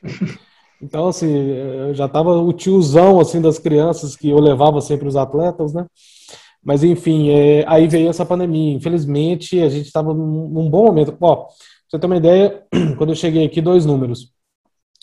então 0.82 1.08
assim 1.08 1.32
eu 1.34 1.94
já 1.94 2.08
tava 2.08 2.36
o 2.36 2.52
tiozão 2.52 3.20
assim 3.20 3.40
das 3.40 3.58
crianças 3.58 4.16
que 4.16 4.28
eu 4.28 4.38
levava 4.38 4.80
sempre 4.80 5.08
os 5.08 5.16
atletas 5.16 5.72
né? 5.72 5.86
Mas 6.62 6.82
enfim 6.82 7.30
é, 7.30 7.64
aí 7.68 7.86
veio 7.86 8.08
essa 8.08 8.24
pandemia. 8.24 8.74
Infelizmente 8.74 9.60
a 9.60 9.68
gente 9.68 9.86
estava 9.86 10.14
num 10.14 10.68
bom 10.70 10.86
momento. 10.86 11.14
Ó 11.20 11.36
pra 11.36 11.46
você 11.88 11.98
ter 11.98 12.06
uma 12.06 12.16
ideia 12.16 12.62
quando 12.96 13.10
eu 13.10 13.16
cheguei 13.16 13.44
aqui 13.44 13.60
dois 13.60 13.84
números. 13.86 14.32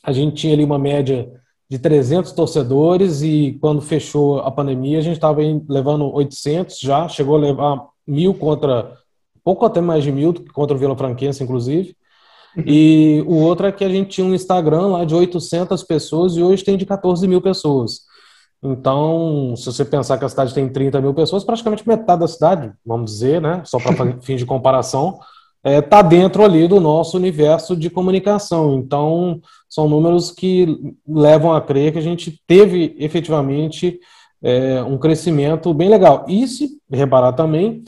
A 0.03 0.11
gente 0.11 0.35
tinha 0.35 0.53
ali 0.53 0.63
uma 0.63 0.79
média 0.79 1.31
de 1.69 1.79
300 1.79 2.33
torcedores 2.33 3.21
e 3.21 3.57
quando 3.61 3.81
fechou 3.81 4.39
a 4.39 4.51
pandemia 4.51 4.97
a 4.97 5.01
gente 5.01 5.13
estava 5.13 5.39
levando 5.69 6.11
800 6.13 6.79
já, 6.79 7.07
chegou 7.07 7.37
a 7.37 7.39
levar 7.39 7.87
mil 8.05 8.33
contra, 8.33 8.97
pouco 9.41 9.65
até 9.65 9.79
mais 9.79 10.03
de 10.03 10.11
mil 10.11 10.33
contra 10.53 10.75
o 10.75 10.79
Vila 10.79 10.97
Franquense, 10.97 11.41
inclusive. 11.41 11.95
E 12.65 13.23
o 13.27 13.35
outro 13.35 13.67
é 13.67 13.71
que 13.71 13.83
a 13.83 13.89
gente 13.89 14.09
tinha 14.09 14.27
um 14.27 14.33
Instagram 14.33 14.87
lá 14.87 15.05
de 15.05 15.15
800 15.15 15.83
pessoas 15.83 16.35
e 16.35 16.43
hoje 16.43 16.63
tem 16.63 16.77
de 16.77 16.85
14 16.85 17.27
mil 17.27 17.41
pessoas. 17.41 18.01
Então, 18.63 19.55
se 19.57 19.65
você 19.65 19.83
pensar 19.83 20.17
que 20.17 20.25
a 20.25 20.29
cidade 20.29 20.53
tem 20.53 20.69
30 20.69 21.01
mil 21.01 21.13
pessoas, 21.13 21.43
praticamente 21.43 21.87
metade 21.87 22.19
da 22.19 22.27
cidade, 22.27 22.71
vamos 22.85 23.11
dizer, 23.11 23.41
né? 23.41 23.63
Só 23.65 23.79
para 23.79 24.17
fim 24.21 24.35
de 24.35 24.45
comparação, 24.45 25.19
está 25.63 25.71
é, 25.71 25.81
tá 25.81 26.01
dentro 26.01 26.43
ali 26.43 26.67
do 26.67 26.79
nosso 26.79 27.17
universo 27.17 27.75
de 27.75 27.89
comunicação. 27.89 28.77
Então, 28.77 29.41
são 29.69 29.89
números 29.89 30.31
que 30.31 30.95
levam 31.07 31.53
a 31.53 31.61
crer 31.61 31.93
que 31.93 31.99
a 31.99 32.03
gente 32.03 32.39
teve 32.45 32.95
efetivamente 32.99 33.99
é, 34.43 34.81
um 34.83 34.97
crescimento 34.97 35.73
bem 35.73 35.89
legal. 35.89 36.25
E 36.27 36.47
se 36.47 36.79
reparar 36.91 37.33
também, 37.33 37.83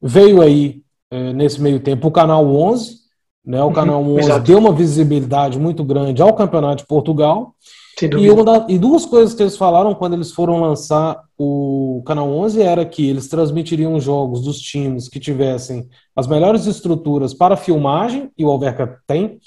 veio 0.00 0.42
aí, 0.42 0.82
é, 1.10 1.32
nesse 1.32 1.60
meio 1.60 1.80
tempo, 1.80 2.08
o 2.08 2.12
Canal 2.12 2.46
11, 2.46 2.96
né, 3.44 3.62
o 3.62 3.72
Canal 3.72 4.02
11 4.02 4.30
uhum, 4.30 4.40
deu 4.40 4.58
uma 4.58 4.72
visibilidade 4.72 5.58
muito 5.58 5.82
grande 5.82 6.20
ao 6.20 6.34
Campeonato 6.34 6.82
de 6.82 6.86
Portugal, 6.86 7.54
e, 8.00 8.44
da, 8.44 8.66
e, 8.68 8.78
duas 8.78 9.04
coisas 9.04 9.34
que 9.34 9.42
eles 9.42 9.56
falaram 9.56 9.92
quando 9.92 10.12
eles 10.12 10.30
foram 10.30 10.60
lançar 10.60 11.20
o 11.36 12.00
Canal 12.06 12.28
11 12.30 12.62
era 12.62 12.84
que 12.84 13.08
eles 13.08 13.26
transmitiriam 13.26 13.98
jogos 13.98 14.42
dos 14.42 14.60
times 14.60 15.08
que 15.08 15.18
tivessem 15.18 15.88
as 16.14 16.28
melhores 16.28 16.66
estruturas 16.66 17.34
para 17.34 17.56
filmagem, 17.56 18.30
e 18.38 18.44
o 18.44 18.50
Alverca 18.50 19.00
tem, 19.06 19.38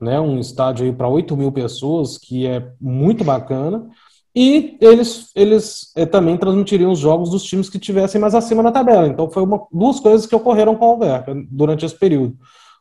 né, 0.00 0.18
um 0.18 0.38
estádio 0.38 0.86
aí 0.86 0.92
para 0.92 1.06
8 1.06 1.36
mil 1.36 1.52
pessoas, 1.52 2.18
que 2.18 2.46
é 2.46 2.66
muito 2.80 3.22
bacana, 3.22 3.88
e 4.34 4.76
eles, 4.80 5.30
eles 5.34 5.92
é, 5.96 6.06
também 6.06 6.36
transmitiriam 6.36 6.92
os 6.92 6.98
jogos 6.98 7.30
dos 7.30 7.42
times 7.42 7.68
que 7.68 7.78
tivessem 7.78 8.20
mais 8.20 8.34
acima 8.34 8.62
na 8.62 8.72
tabela. 8.72 9.06
Então 9.06 9.28
foi 9.30 9.42
uma, 9.42 9.66
duas 9.72 9.98
coisas 9.98 10.26
que 10.26 10.34
ocorreram 10.34 10.76
com 10.76 10.86
o 10.86 10.90
Alverca 10.90 11.34
durante 11.50 11.84
esse 11.84 11.98
período. 11.98 12.36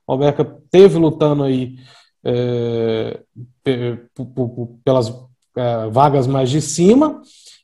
O 0.10 0.14
Alverca 0.14 0.58
teve 0.72 0.98
lutando 0.98 1.44
aí 1.44 1.76
é, 2.26 3.20
pelas 4.84 5.14
é, 5.56 5.88
vagas 5.92 6.26
mais 6.26 6.50
de 6.50 6.60
cima 6.62 7.22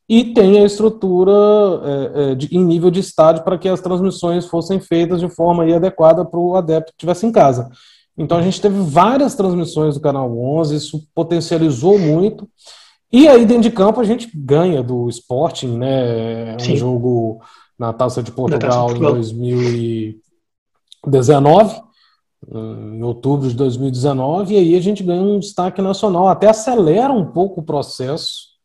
e 0.08 0.26
tem 0.26 0.60
a 0.60 0.64
estrutura 0.64 1.34
é, 1.34 2.12
é, 2.14 2.36
de, 2.36 2.56
em 2.56 2.64
nível 2.64 2.92
de 2.92 3.00
estádio 3.00 3.44
para 3.44 3.58
que 3.58 3.68
as 3.68 3.82
transmissões 3.82 4.46
fossem 4.46 4.80
feitas 4.80 5.22
de 5.22 5.28
forma 5.28 5.64
adequada 5.76 6.24
para 6.24 6.40
o 6.40 6.56
adepto 6.56 6.92
que 6.92 6.98
estivesse 6.98 7.26
em 7.26 7.32
casa. 7.32 7.68
Então 8.16 8.38
a 8.38 8.44
gente 8.44 8.62
teve 8.62 8.80
várias 8.80 9.34
transmissões 9.34 9.96
do 9.96 10.02
Canal 10.02 10.32
11, 10.38 10.76
isso 10.76 11.04
potencializou 11.16 11.98
muito. 11.98 12.48
E 13.12 13.28
aí 13.28 13.44
dentro 13.44 13.64
de 13.64 13.72
campo 13.72 14.00
a 14.00 14.04
gente 14.04 14.30
ganha 14.36 14.84
do 14.84 15.10
Sporting, 15.10 15.80
né? 15.80 16.58
Um 16.58 16.60
Sim. 16.60 16.76
jogo 16.76 17.42
na 17.78 17.92
Taça 17.92 18.22
de 18.22 18.32
Portugal, 18.32 18.70
Taça 18.70 18.94
de 18.94 19.00
Portugal. 19.00 19.14
em 19.14 19.16
2019 19.16 21.86
em 22.52 23.02
outubro 23.04 23.48
de 23.48 23.56
2019, 23.56 24.54
e 24.54 24.58
aí 24.58 24.76
a 24.76 24.82
gente 24.82 25.04
ganha 25.04 25.22
um 25.22 25.40
destaque 25.40 25.82
nacional, 25.82 26.28
até 26.28 26.48
acelera 26.48 27.12
um 27.12 27.26
pouco 27.26 27.62
o 27.62 27.64
processo 27.64 28.56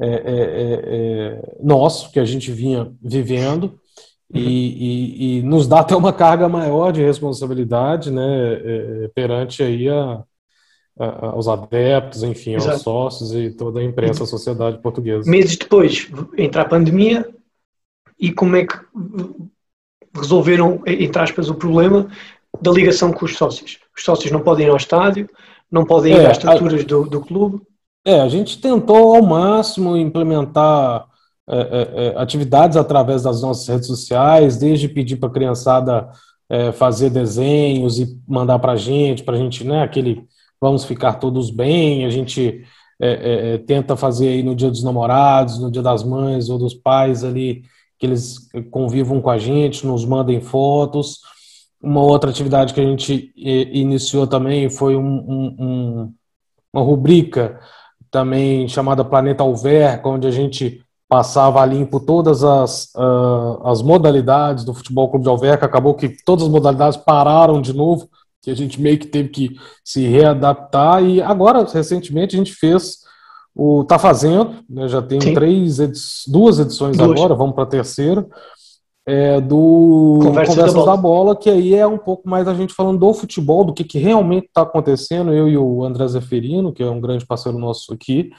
é, 0.00 0.06
é, 0.06 0.14
é, 0.14 0.80
é 0.84 1.58
nosso, 1.62 2.10
que 2.10 2.18
a 2.18 2.24
gente 2.24 2.50
vinha 2.50 2.92
vivendo, 3.00 3.78
e, 4.34 4.40
e, 4.40 5.38
e, 5.38 5.42
nos 5.42 5.68
dá 5.68 5.80
até 5.80 5.94
uma 5.94 6.12
carga 6.12 6.48
maior 6.48 6.90
de 6.90 7.02
responsabilidade 7.02 8.10
né, 8.10 8.54
é, 8.54 9.04
é, 9.04 9.08
perante 9.08 9.62
aí 9.62 9.90
a, 9.90 10.24
a, 10.98 11.26
aos 11.26 11.48
adeptos, 11.48 12.22
enfim, 12.22 12.54
Exato. 12.54 12.72
aos 12.72 12.82
sócios 12.82 13.34
e 13.34 13.50
toda 13.50 13.80
a 13.80 13.84
imprensa, 13.84 14.24
a 14.24 14.26
sociedade 14.26 14.78
portuguesa. 14.78 15.30
Meses 15.30 15.56
depois 15.56 16.10
entra 16.38 16.62
a 16.62 16.68
pandemia, 16.68 17.28
e 18.18 18.32
como 18.32 18.56
é 18.56 18.64
que 18.64 18.74
resolveram, 20.14 20.80
entre 20.86 21.20
aspas, 21.20 21.50
o 21.50 21.54
problema 21.54 22.08
da 22.60 22.70
ligação 22.70 23.12
com 23.12 23.24
os 23.24 23.36
sócios. 23.36 23.78
Os 23.96 24.04
sócios 24.04 24.30
não 24.30 24.40
podem 24.40 24.66
ir 24.66 24.70
ao 24.70 24.76
estádio, 24.76 25.28
não 25.70 25.84
podem 25.84 26.12
ir 26.12 26.20
é, 26.20 26.26
às 26.26 26.36
estruturas 26.36 26.84
do, 26.84 27.04
do 27.04 27.20
clube. 27.20 27.62
É, 28.04 28.20
a 28.20 28.28
gente 28.28 28.60
tentou 28.60 29.14
ao 29.16 29.22
máximo 29.22 29.96
implementar 29.96 31.06
é, 31.48 31.58
é, 31.58 32.06
é 32.06 32.18
atividades 32.20 32.76
através 32.76 33.22
das 33.22 33.42
nossas 33.42 33.66
redes 33.68 33.86
sociais, 33.86 34.56
desde 34.56 34.88
pedir 34.88 35.16
para 35.16 35.28
a 35.28 35.32
criançada 35.32 36.08
é, 36.48 36.72
fazer 36.72 37.10
desenhos 37.10 37.98
e 37.98 38.18
mandar 38.28 38.58
para 38.58 38.72
a 38.72 38.76
gente, 38.76 39.22
para 39.22 39.34
a 39.34 39.38
gente, 39.38 39.64
né, 39.64 39.82
aquele 39.82 40.24
vamos 40.60 40.84
ficar 40.84 41.14
todos 41.14 41.50
bem, 41.50 42.04
a 42.04 42.10
gente 42.10 42.62
é, 43.00 43.58
tenta 43.58 43.96
fazer 43.96 44.28
aí 44.28 44.42
no 44.44 44.54
dia 44.54 44.70
dos 44.70 44.84
namorados, 44.84 45.58
no 45.58 45.72
dia 45.72 45.82
das 45.82 46.04
mães 46.04 46.48
ou 46.48 46.56
dos 46.56 46.72
pais 46.72 47.24
ali, 47.24 47.64
que 47.98 48.06
eles 48.06 48.48
convivam 48.70 49.20
com 49.20 49.28
a 49.28 49.38
gente, 49.38 49.84
nos 49.84 50.04
mandem 50.04 50.40
fotos. 50.40 51.18
Uma 51.82 52.02
outra 52.02 52.30
atividade 52.30 52.72
que 52.72 52.80
a 52.80 52.84
gente 52.84 53.32
iniciou 53.34 54.26
também 54.26 54.70
foi 54.70 54.94
um, 54.94 55.02
um, 55.02 55.56
um, 55.58 56.14
uma 56.72 56.82
rubrica 56.82 57.58
também 58.10 58.68
chamada 58.68 59.04
Planeta 59.04 59.42
Alverca, 59.42 60.08
onde 60.08 60.26
a 60.26 60.30
gente 60.30 60.80
passava 61.08 61.60
a 61.60 61.66
limpo 61.66 62.00
todas 62.00 62.44
as, 62.44 62.92
uh, 62.94 63.66
as 63.66 63.82
modalidades 63.82 64.64
do 64.64 64.72
Futebol 64.72 65.10
Clube 65.10 65.24
de 65.24 65.28
Alverca. 65.28 65.66
Acabou 65.66 65.94
que 65.94 66.08
todas 66.24 66.44
as 66.44 66.50
modalidades 66.50 66.96
pararam 66.96 67.60
de 67.60 67.74
novo, 67.74 68.08
que 68.40 68.50
a 68.50 68.54
gente 68.54 68.80
meio 68.80 68.98
que 68.98 69.06
teve 69.06 69.28
que 69.28 69.56
se 69.84 70.06
readaptar. 70.06 71.02
E 71.04 71.20
agora, 71.20 71.66
recentemente, 71.70 72.34
a 72.34 72.38
gente 72.38 72.54
fez 72.54 73.02
o 73.54 73.84
tá 73.84 73.98
fazendo, 73.98 74.56
né, 74.68 74.88
já 74.88 75.02
tem 75.02 75.20
Sim. 75.20 75.34
três 75.34 75.78
edi 75.78 75.98
duas 76.28 76.58
edições 76.58 76.96
duas. 76.96 77.10
agora, 77.10 77.34
vamos 77.34 77.54
para 77.54 77.64
a 77.64 77.66
terceira 77.66 78.26
é, 79.06 79.40
do 79.40 80.20
Conversas, 80.22 80.54
Conversas 80.54 80.74
da, 80.74 80.80
bola. 80.80 80.96
da, 80.96 80.96
bola. 80.96 81.36
que 81.36 81.50
aí 81.50 81.74
é 81.74 81.86
um 81.86 81.98
pouco 81.98 82.28
mais 82.28 82.46
a 82.46 82.54
gente 82.54 82.72
falando 82.72 82.98
do 82.98 83.14
futebol, 83.14 83.64
do 83.64 83.72
que, 83.72 83.84
que 83.84 83.98
realmente 83.98 84.46
está 84.46 84.62
acontecendo, 84.62 85.32
eu 85.32 85.48
e 85.48 85.56
o 85.56 85.84
André 85.84 86.06
Zeferino, 86.08 86.72
que 86.72 86.82
é 86.82 86.90
um 86.90 87.00
grande 87.00 87.26
parceiro 87.26 87.58
nosso 87.58 87.92
aqui, 87.92 88.30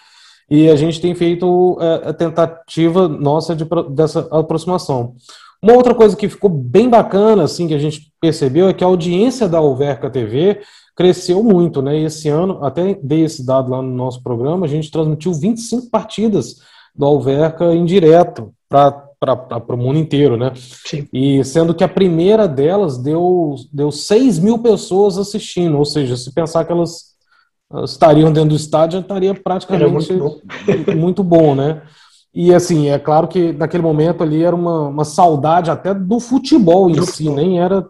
e 0.50 0.70
a 0.70 0.76
gente 0.76 1.02
tem 1.02 1.14
feito 1.16 1.78
é, 1.82 2.10
a 2.10 2.14
tentativa 2.14 3.08
nossa 3.08 3.56
de, 3.56 3.66
dessa 3.92 4.28
aproximação. 4.32 5.16
Uma 5.62 5.74
outra 5.74 5.96
coisa 5.96 6.16
que 6.16 6.28
ficou 6.28 6.50
bem 6.50 6.90
bacana, 6.90 7.44
assim, 7.44 7.68
que 7.68 7.74
a 7.74 7.80
gente 7.80 8.12
percebeu, 8.20 8.68
é 8.68 8.74
que 8.74 8.84
a 8.84 8.88
audiência 8.88 9.48
da 9.48 9.60
Alverca 9.60 10.10
TV 10.10 10.62
cresceu 10.96 11.42
muito, 11.42 11.82
né? 11.82 12.00
E 12.00 12.06
esse 12.06 12.28
ano, 12.30 12.64
até 12.64 12.94
dei 13.02 13.24
esse 13.24 13.46
dado 13.46 13.72
lá 13.72 13.82
no 13.82 13.96
nosso 13.96 14.22
programa, 14.22 14.66
a 14.66 14.70
gente 14.70 14.92
transmitiu 14.92 15.34
25 15.34 15.90
partidas 15.90 16.58
do 16.94 17.06
Alverca 17.06 17.74
em 17.74 17.86
direto 17.86 18.54
para 18.70 19.03
para 19.26 19.76
o 19.76 19.78
mundo 19.78 20.00
inteiro, 20.00 20.38
né? 20.38 20.52
Sim. 20.56 21.08
E 21.12 21.44
sendo 21.44 21.74
que 21.74 21.84
a 21.84 21.88
primeira 21.88 22.48
delas 22.48 22.98
deu, 22.98 23.56
deu 23.72 23.92
6 23.92 24.40
mil 24.40 24.60
pessoas 24.60 25.18
assistindo, 25.18 25.78
ou 25.78 25.86
seja, 25.86 26.18
se 26.18 26.34
pensar 26.34 26.66
que 26.66 26.72
elas 26.72 27.14
estariam 27.84 28.32
dentro 28.32 28.50
do 28.50 28.56
estádio, 28.56 29.00
estaria 29.00 29.34
praticamente 29.34 30.14
muito 30.14 30.18
bom. 30.18 30.96
muito 30.96 31.24
bom, 31.24 31.56
né? 31.56 31.82
E 32.34 32.54
assim, 32.54 32.90
é 32.90 32.98
claro 32.98 33.28
que 33.28 33.54
naquele 33.54 33.84
momento 33.84 34.24
ali 34.24 34.44
era 34.44 34.56
uma, 34.56 34.88
uma 34.88 35.06
saudade 35.06 35.70
até 35.70 35.94
do 35.94 36.20
futebol 36.20 36.90
em 36.90 36.94
do 36.94 37.06
si, 37.06 37.12
futebol. 37.12 37.36
nem 37.36 37.60
era. 37.60 37.86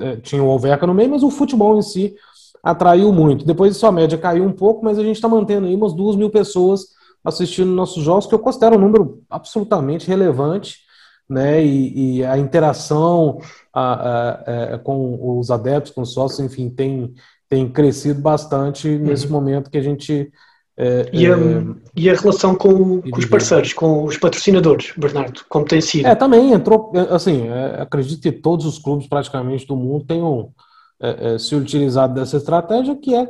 É, 0.00 0.16
tinha 0.16 0.42
o 0.42 0.50
Alverca 0.50 0.86
no 0.86 0.94
meio, 0.94 1.10
mas 1.10 1.22
o 1.22 1.30
futebol 1.30 1.76
em 1.76 1.82
si 1.82 2.14
atraiu 2.62 3.12
muito. 3.12 3.44
Depois 3.44 3.76
sua 3.76 3.90
média 3.90 4.16
caiu 4.18 4.44
um 4.44 4.52
pouco, 4.52 4.84
mas 4.84 4.98
a 4.98 5.02
gente 5.02 5.16
está 5.16 5.28
mantendo 5.28 5.66
aí 5.66 5.74
umas 5.74 5.92
duas 5.92 6.14
mil 6.14 6.30
pessoas 6.30 6.95
assistindo 7.26 7.70
nossos 7.70 8.02
jogos, 8.02 8.26
que 8.26 8.34
eu 8.34 8.38
considero 8.38 8.76
um 8.76 8.80
número 8.80 9.22
absolutamente 9.28 10.06
relevante, 10.06 10.86
né? 11.28 11.62
E, 11.64 12.18
e 12.18 12.24
a 12.24 12.38
interação 12.38 13.40
a, 13.72 13.80
a, 13.82 14.30
a, 14.30 14.44
é, 14.46 14.78
com 14.78 15.38
os 15.38 15.50
adeptos, 15.50 15.92
com 15.92 16.02
os 16.02 16.12
sócios, 16.12 16.40
enfim, 16.40 16.70
tem, 16.70 17.12
tem 17.48 17.68
crescido 17.68 18.20
bastante 18.20 18.88
uhum. 18.88 18.98
nesse 19.00 19.28
momento 19.28 19.70
que 19.70 19.78
a 19.78 19.82
gente. 19.82 20.30
É, 20.78 21.08
e, 21.12 21.26
a, 21.26 21.30
é, 21.30 21.64
e, 21.96 22.10
a, 22.10 22.14
relação 22.14 22.54
com, 22.54 23.00
com, 23.00 23.18
os 23.18 23.24
parceiros, 23.24 23.72
com 23.72 24.04
os 24.04 24.18
patrocinadores, 24.18 24.92
Bernardo, 24.96 25.40
como 25.48 25.64
tem 25.64 25.80
sido? 25.80 26.06
É, 26.06 26.14
também 26.14 26.52
entrou, 26.52 26.92
é, 26.94 27.14
assim, 27.14 27.48
é, 27.48 27.80
acredito 27.80 28.20
que 28.20 28.30
todos 28.30 28.66
os 28.66 28.78
clubes 28.78 29.08
praticamente 29.08 29.66
do 29.66 29.74
mundo 29.74 30.04
tenham 30.04 30.50
é, 31.00 31.38
se 31.38 31.54
utilizado 31.54 32.14
dessa 32.14 32.36
estratégia, 32.36 32.94
que 32.94 33.14
é, 33.14 33.26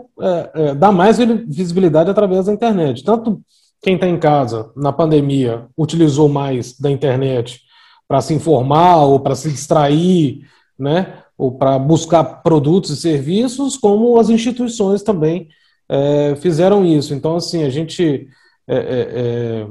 é, 0.54 0.74
dar 0.74 0.92
mais 0.92 1.18
visibilidade 1.18 2.10
através 2.10 2.46
da 2.46 2.52
internet. 2.52 3.02
Tanto 3.04 3.40
quem 3.86 3.94
está 3.94 4.08
em 4.08 4.18
casa 4.18 4.72
na 4.74 4.92
pandemia 4.92 5.68
utilizou 5.78 6.28
mais 6.28 6.76
da 6.76 6.90
internet 6.90 7.60
para 8.08 8.20
se 8.20 8.34
informar 8.34 9.04
ou 9.04 9.20
para 9.20 9.36
se 9.36 9.48
distrair, 9.48 10.40
né? 10.76 11.22
Ou 11.38 11.52
para 11.52 11.78
buscar 11.78 12.24
produtos 12.42 12.90
e 12.90 12.96
serviços, 12.96 13.76
como 13.76 14.18
as 14.18 14.28
instituições 14.28 15.04
também 15.04 15.46
é, 15.88 16.34
fizeram 16.34 16.84
isso. 16.84 17.14
Então, 17.14 17.36
assim, 17.36 17.62
a 17.62 17.70
gente 17.70 18.26
é, 18.66 18.76
é, 18.76 18.80
é 18.82 19.66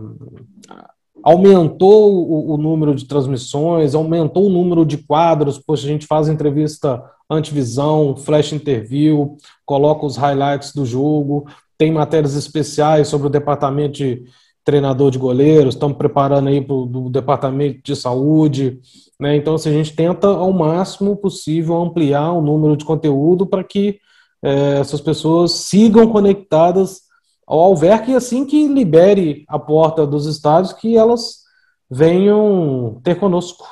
aumentou 1.21 2.13
o, 2.15 2.53
o, 2.53 2.57
número 2.57 2.95
de 2.95 3.03
transmissões, 3.05 3.95
aumentou 3.95 4.45
o 4.45 4.49
número 4.49 4.85
de 4.85 4.97
quadros, 4.97 5.59
poxa, 5.59 5.87
a 5.87 5.89
gente 5.89 6.07
faz 6.07 6.29
entrevista 6.29 7.03
antivisão, 7.29 8.15
flash 8.15 8.53
interview, 8.53 9.35
coloca 9.65 10.05
os 10.05 10.15
highlights 10.15 10.71
do 10.71 10.85
jogo, 10.85 11.47
tem 11.77 11.91
matérias 11.91 12.35
especiais 12.35 13.07
sobre 13.07 13.27
o 13.27 13.29
departamento 13.29 13.93
de 13.93 14.23
treinador 14.63 15.11
de 15.11 15.19
goleiros, 15.19 15.75
estamos 15.75 15.95
preparando 15.95 16.49
aí 16.49 16.59
para 16.59 16.73
o 16.73 17.09
departamento 17.09 17.81
de 17.83 17.95
saúde, 17.95 18.79
né? 19.19 19.35
Então, 19.35 19.53
assim, 19.53 19.69
a 19.69 19.73
gente 19.73 19.95
tenta 19.95 20.27
ao 20.27 20.51
máximo 20.51 21.15
possível 21.15 21.75
ampliar 21.75 22.31
o 22.31 22.41
número 22.41 22.75
de 22.75 22.83
conteúdo 22.83 23.45
para 23.45 23.63
que 23.63 23.99
é, 24.43 24.79
essas 24.79 24.99
pessoas 24.99 25.51
sigam 25.51 26.07
conectadas 26.07 27.01
ao 27.45 27.59
Alverca 27.59 28.09
e 28.09 28.15
assim 28.15 28.43
que 28.43 28.67
libere 28.67 29.45
a 29.47 29.59
porta 29.59 30.05
dos 30.05 30.25
estádios, 30.25 30.73
que 30.73 30.97
elas 30.97 31.43
venham 31.89 32.99
ter 33.03 33.19
conosco. 33.19 33.67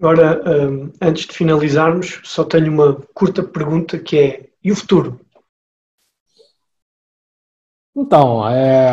Agora, 0.00 0.42
um, 0.44 0.90
antes 1.00 1.24
de 1.26 1.32
finalizarmos, 1.32 2.20
só 2.24 2.44
tenho 2.44 2.70
uma 2.70 3.00
curta 3.14 3.42
pergunta 3.42 3.98
que 3.98 4.18
é: 4.18 4.46
e 4.62 4.70
o 4.72 4.76
futuro? 4.76 5.20
Então, 7.96 8.46
é, 8.46 8.92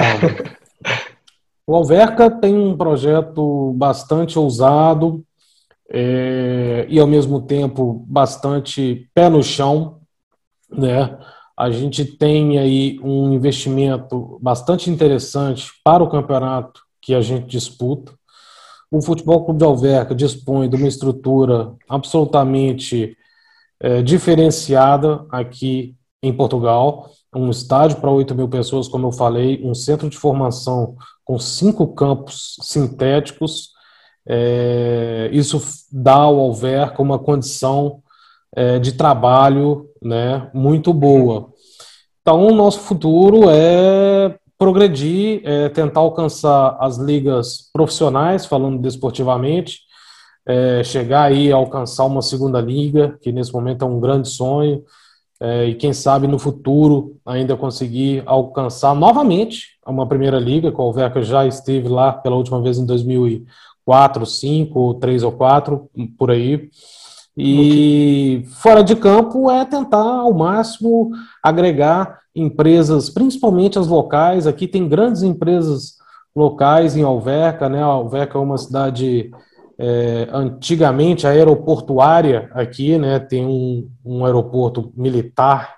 o 1.67 1.75
Alverca 1.75 2.31
tem 2.31 2.55
um 2.55 2.77
projeto 2.77 3.73
bastante 3.73 4.39
ousado 4.39 5.25
é, 5.89 6.85
e, 6.87 6.97
ao 6.97 7.05
mesmo 7.05 7.41
tempo, 7.41 8.05
bastante 8.07 9.09
pé 9.13 9.27
no 9.27 9.43
chão. 9.43 9.99
Né? 10.71 11.19
A 11.57 11.69
gente 11.69 12.05
tem 12.05 12.57
aí 12.57 12.97
um 13.03 13.33
investimento 13.33 14.39
bastante 14.41 14.89
interessante 14.89 15.69
para 15.83 16.01
o 16.01 16.09
campeonato 16.09 16.81
que 17.01 17.13
a 17.13 17.19
gente 17.19 17.45
disputa. 17.45 18.13
O 18.89 19.01
Futebol 19.01 19.43
Clube 19.43 19.57
de 19.57 19.65
Alverca 19.65 20.15
dispõe 20.15 20.69
de 20.69 20.77
uma 20.77 20.87
estrutura 20.87 21.73
absolutamente 21.89 23.17
é, 23.81 24.01
diferenciada 24.01 25.25
aqui 25.29 25.93
em 26.21 26.31
Portugal 26.31 27.09
um 27.35 27.49
estádio 27.49 27.97
para 27.97 28.11
8 28.11 28.35
mil 28.35 28.47
pessoas, 28.47 28.87
como 28.87 29.07
eu 29.07 29.11
falei, 29.11 29.61
um 29.63 29.73
centro 29.73 30.09
de 30.09 30.17
formação 30.17 30.95
com 31.23 31.37
cinco 31.39 31.87
campos 31.93 32.57
sintéticos. 32.61 33.69
É, 34.27 35.29
isso 35.33 35.61
dá 35.91 36.15
ao 36.15 36.39
Alverca 36.39 37.01
uma 37.01 37.19
condição 37.19 38.01
é, 38.55 38.79
de 38.79 38.93
trabalho 38.93 39.89
né, 40.01 40.49
muito 40.53 40.93
boa. 40.93 41.51
Então, 42.21 42.47
o 42.47 42.53
nosso 42.53 42.79
futuro 42.79 43.49
é 43.49 44.37
progredir, 44.57 45.41
é 45.43 45.67
tentar 45.69 45.99
alcançar 45.99 46.77
as 46.79 46.97
ligas 46.97 47.69
profissionais, 47.73 48.45
falando 48.45 48.79
desportivamente, 48.79 49.81
é, 50.45 50.83
chegar 50.83 51.23
aí 51.23 51.51
a 51.51 51.55
alcançar 51.55 52.05
uma 52.05 52.21
segunda 52.21 52.61
liga, 52.61 53.17
que 53.21 53.31
nesse 53.31 53.51
momento 53.51 53.83
é 53.83 53.87
um 53.87 53.99
grande 53.99 54.29
sonho, 54.29 54.83
é, 55.43 55.65
e 55.65 55.75
quem 55.75 55.91
sabe 55.91 56.25
no 56.25 56.39
futuro 56.39 57.17
ainda 57.25 57.57
conseguir 57.57 58.23
alcançar 58.25 58.95
novamente 58.95 59.77
uma 59.85 60.07
primeira 60.07 60.39
liga, 60.39 60.71
que 60.71 60.79
o 60.79 60.81
Alverca 60.81 61.21
já 61.21 61.45
esteve 61.45 61.89
lá 61.89 62.13
pela 62.13 62.37
última 62.37 62.61
vez 62.61 62.77
em 62.77 62.85
2004, 62.85 64.25
5, 64.25 64.93
3 64.93 65.23
ou 65.23 65.33
4, 65.33 65.89
por 66.17 66.31
aí. 66.31 66.69
E 67.35 68.45
fora 68.53 68.81
de 68.81 68.95
campo 68.95 69.51
é 69.51 69.65
tentar 69.65 69.97
ao 69.97 70.33
máximo 70.33 71.11
agregar 71.43 72.21
empresas, 72.33 73.09
principalmente 73.09 73.77
as 73.77 73.87
locais. 73.87 74.47
Aqui 74.47 74.65
tem 74.65 74.87
grandes 74.87 75.23
empresas 75.23 75.97
locais 76.33 76.95
em 76.95 77.03
Alverca, 77.03 77.67
né? 77.67 77.81
Alverca 77.81 78.37
é 78.37 78.41
uma 78.41 78.57
cidade 78.57 79.29
é, 79.77 80.27
antigamente, 80.31 81.25
a 81.25 81.31
aeroportuária 81.31 82.49
aqui, 82.53 82.97
né, 82.97 83.19
tem 83.19 83.45
um, 83.45 83.89
um 84.05 84.25
aeroporto 84.25 84.91
militar 84.95 85.75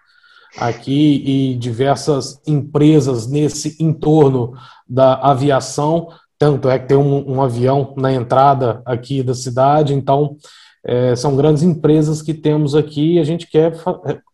aqui 0.58 1.24
e 1.26 1.56
diversas 1.56 2.42
empresas 2.48 3.28
nesse 3.28 3.82
entorno 3.82 4.54
da 4.88 5.16
aviação, 5.16 6.10
tanto 6.38 6.70
é 6.70 6.78
que 6.80 6.88
tem 6.88 6.98
um, 6.98 7.36
um 7.36 7.42
avião 7.42 7.94
na 7.98 8.12
entrada 8.14 8.82
aqui 8.86 9.24
da 9.24 9.34
cidade, 9.34 9.94
então 9.94 10.38
é, 10.84 11.16
são 11.16 11.36
grandes 11.36 11.64
empresas 11.64 12.22
que 12.22 12.34
temos 12.34 12.76
aqui 12.76 13.14
e 13.14 13.20
a 13.20 13.24
gente 13.24 13.48
quer 13.48 13.74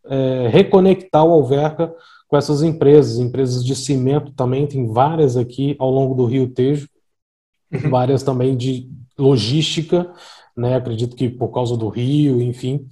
é, 0.06 0.48
reconectar 0.50 1.24
o 1.24 1.32
Alverca 1.32 1.94
com 2.28 2.38
essas 2.38 2.64
empresas, 2.64 3.20
empresas 3.20 3.64
de 3.64 3.76
cimento 3.76 4.32
também, 4.32 4.68
tem 4.68 4.88
várias 4.88 5.38
aqui 5.38 5.76
ao 5.80 5.92
longo 5.92 6.16
do 6.16 6.26
Rio 6.26 6.48
Tejo, 6.50 6.88
uhum. 7.74 7.90
várias 7.90 8.24
também 8.24 8.56
de 8.56 8.90
logística, 9.22 10.12
né? 10.56 10.76
Acredito 10.76 11.16
que 11.16 11.30
por 11.30 11.50
causa 11.50 11.78
do 11.78 11.88
Rio, 11.90 12.42
enfim. 12.42 12.88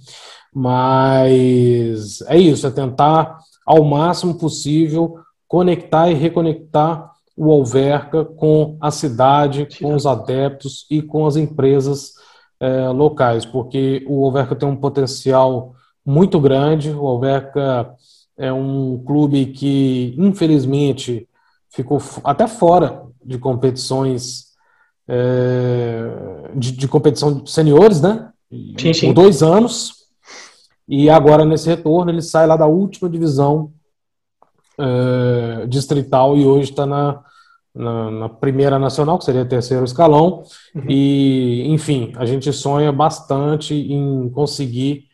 Mas 0.54 2.20
é 2.22 2.38
isso, 2.38 2.66
é 2.66 2.70
tentar 2.70 3.38
ao 3.66 3.84
máximo 3.84 4.34
possível 4.34 5.16
conectar 5.46 6.10
e 6.10 6.14
reconectar 6.14 7.10
o 7.36 7.50
Alverca 7.50 8.24
com 8.24 8.76
a 8.80 8.90
cidade, 8.90 9.66
com 9.80 9.94
os 9.94 10.06
adeptos 10.06 10.86
e 10.90 11.00
com 11.00 11.26
as 11.26 11.36
empresas 11.36 12.12
é, 12.60 12.88
locais, 12.88 13.46
porque 13.46 14.04
o 14.06 14.24
Alverca 14.24 14.54
tem 14.54 14.68
um 14.68 14.76
potencial 14.76 15.74
muito 16.04 16.38
grande. 16.38 16.90
O 16.90 17.06
Alverca 17.06 17.94
é 18.36 18.52
um 18.52 19.02
clube 19.04 19.46
que, 19.46 20.14
infelizmente, 20.18 21.26
ficou 21.70 22.00
até 22.24 22.46
fora 22.46 23.04
de 23.24 23.38
competições 23.38 24.49
é, 25.12 26.50
de, 26.54 26.70
de, 26.70 26.86
competição 26.86 27.42
de 27.42 27.50
seniores, 27.50 28.00
né? 28.00 28.30
Sim, 28.78 28.94
sim. 28.94 29.06
Por 29.08 29.14
dois 29.14 29.42
anos. 29.42 29.94
E 30.88 31.10
agora, 31.10 31.44
nesse 31.44 31.68
retorno, 31.68 32.12
ele 32.12 32.22
sai 32.22 32.46
lá 32.46 32.56
da 32.56 32.66
última 32.66 33.10
divisão 33.10 33.72
é, 34.78 35.66
distrital 35.66 36.36
e 36.36 36.46
hoje 36.46 36.70
está 36.70 36.86
na, 36.86 37.20
na, 37.74 38.10
na, 38.10 38.28
primeira 38.28 38.78
nacional, 38.78 39.18
que 39.18 39.24
seria 39.24 39.44
terceiro 39.44 39.84
escalão. 39.84 40.44
Uhum. 40.74 40.84
E, 40.88 41.64
enfim, 41.66 42.12
a 42.16 42.24
gente 42.24 42.52
sonha 42.52 42.92
bastante 42.92 43.74
em 43.74 44.30
conseguir 44.30 45.06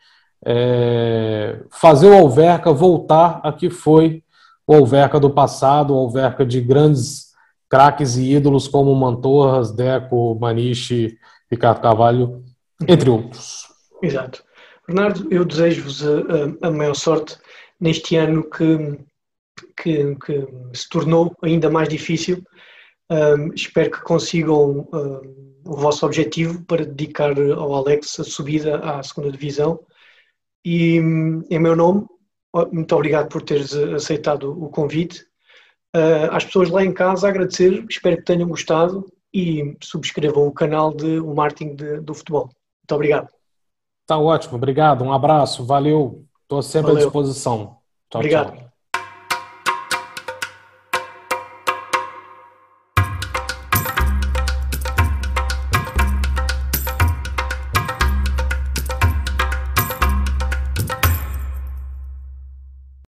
é, 0.45 1.63
fazer 1.71 2.09
o 2.09 2.19
Alverca 2.19 2.71
voltar 2.71 3.41
a 3.43 3.51
que 3.51 3.71
foi 3.71 4.23
o 4.67 4.75
Alverca 4.75 5.19
do 5.19 5.31
passado, 5.31 5.95
o 5.95 5.99
Alverca 5.99 6.45
de 6.45 6.61
grandes 6.61 7.26
craques 7.69 8.17
e 8.17 8.33
ídolos 8.35 8.69
como 8.69 8.95
Mantorras, 8.95 9.73
Deco, 9.73 10.39
Maniche, 10.39 11.19
Ricardo 11.51 11.81
Carvalho, 11.81 12.45
entre 12.87 13.11
outros. 13.11 13.67
Exato. 14.03 14.45
Bernardo, 14.87 15.27
eu 15.33 15.45
desejo-vos 15.45 16.03
a, 16.05 16.69
a, 16.69 16.71
maior 16.71 16.95
sorte 16.95 17.37
neste 17.81 18.17
ano 18.17 18.49
que, 18.49 18.99
que, 19.77 20.15
que 20.17 20.47
se 20.73 20.89
tornou 20.89 21.35
ainda 21.43 21.69
mais 21.69 21.89
difícil. 21.89 22.43
Um, 23.11 23.53
espero 23.53 23.91
que 23.91 24.03
consigam 24.03 24.89
um, 24.93 25.63
o 25.65 25.77
vosso 25.77 26.07
objetivo 26.07 26.65
para 26.65 26.85
dedicar 26.85 27.37
ao 27.53 27.75
Alex 27.75 28.21
a 28.21 28.25
subida 28.25 28.79
à 28.79 29.03
segunda 29.03 29.31
divisão. 29.31 29.81
E 30.65 30.97
em 30.97 31.59
meu 31.59 31.75
nome, 31.75 32.07
muito 32.73 32.95
obrigado 32.95 33.29
por 33.29 33.43
teres 33.43 33.75
aceitado 33.75 34.51
o 34.51 34.69
convite. 34.69 35.27
Uh, 35.97 36.29
às 36.31 36.45
pessoas 36.45 36.69
lá 36.69 36.85
em 36.85 36.93
casa 36.93 37.27
agradecer, 37.27 37.87
espero 37.89 38.19
que 38.19 38.25
tenham 38.25 38.49
gostado 38.49 39.07
e 39.33 39.75
subscrevam 39.83 40.47
o 40.47 40.53
canal 40.53 40.93
de 40.93 41.19
o 41.21 41.35
Martin 41.35 41.75
de, 41.75 42.01
do 42.01 42.13
futebol. 42.13 42.45
Muito 42.45 42.95
obrigado. 42.95 43.29
Tá 44.07 44.19
ótimo, 44.19 44.57
obrigado, 44.57 45.03
um 45.03 45.13
abraço, 45.13 45.65
valeu, 45.65 46.23
estou 46.43 46.63
sempre 46.63 46.89
valeu. 46.89 47.03
à 47.03 47.05
disposição. 47.07 47.79
Tchau, 48.11 48.21
obrigado. 48.21 48.57
Tchau. 48.57 48.66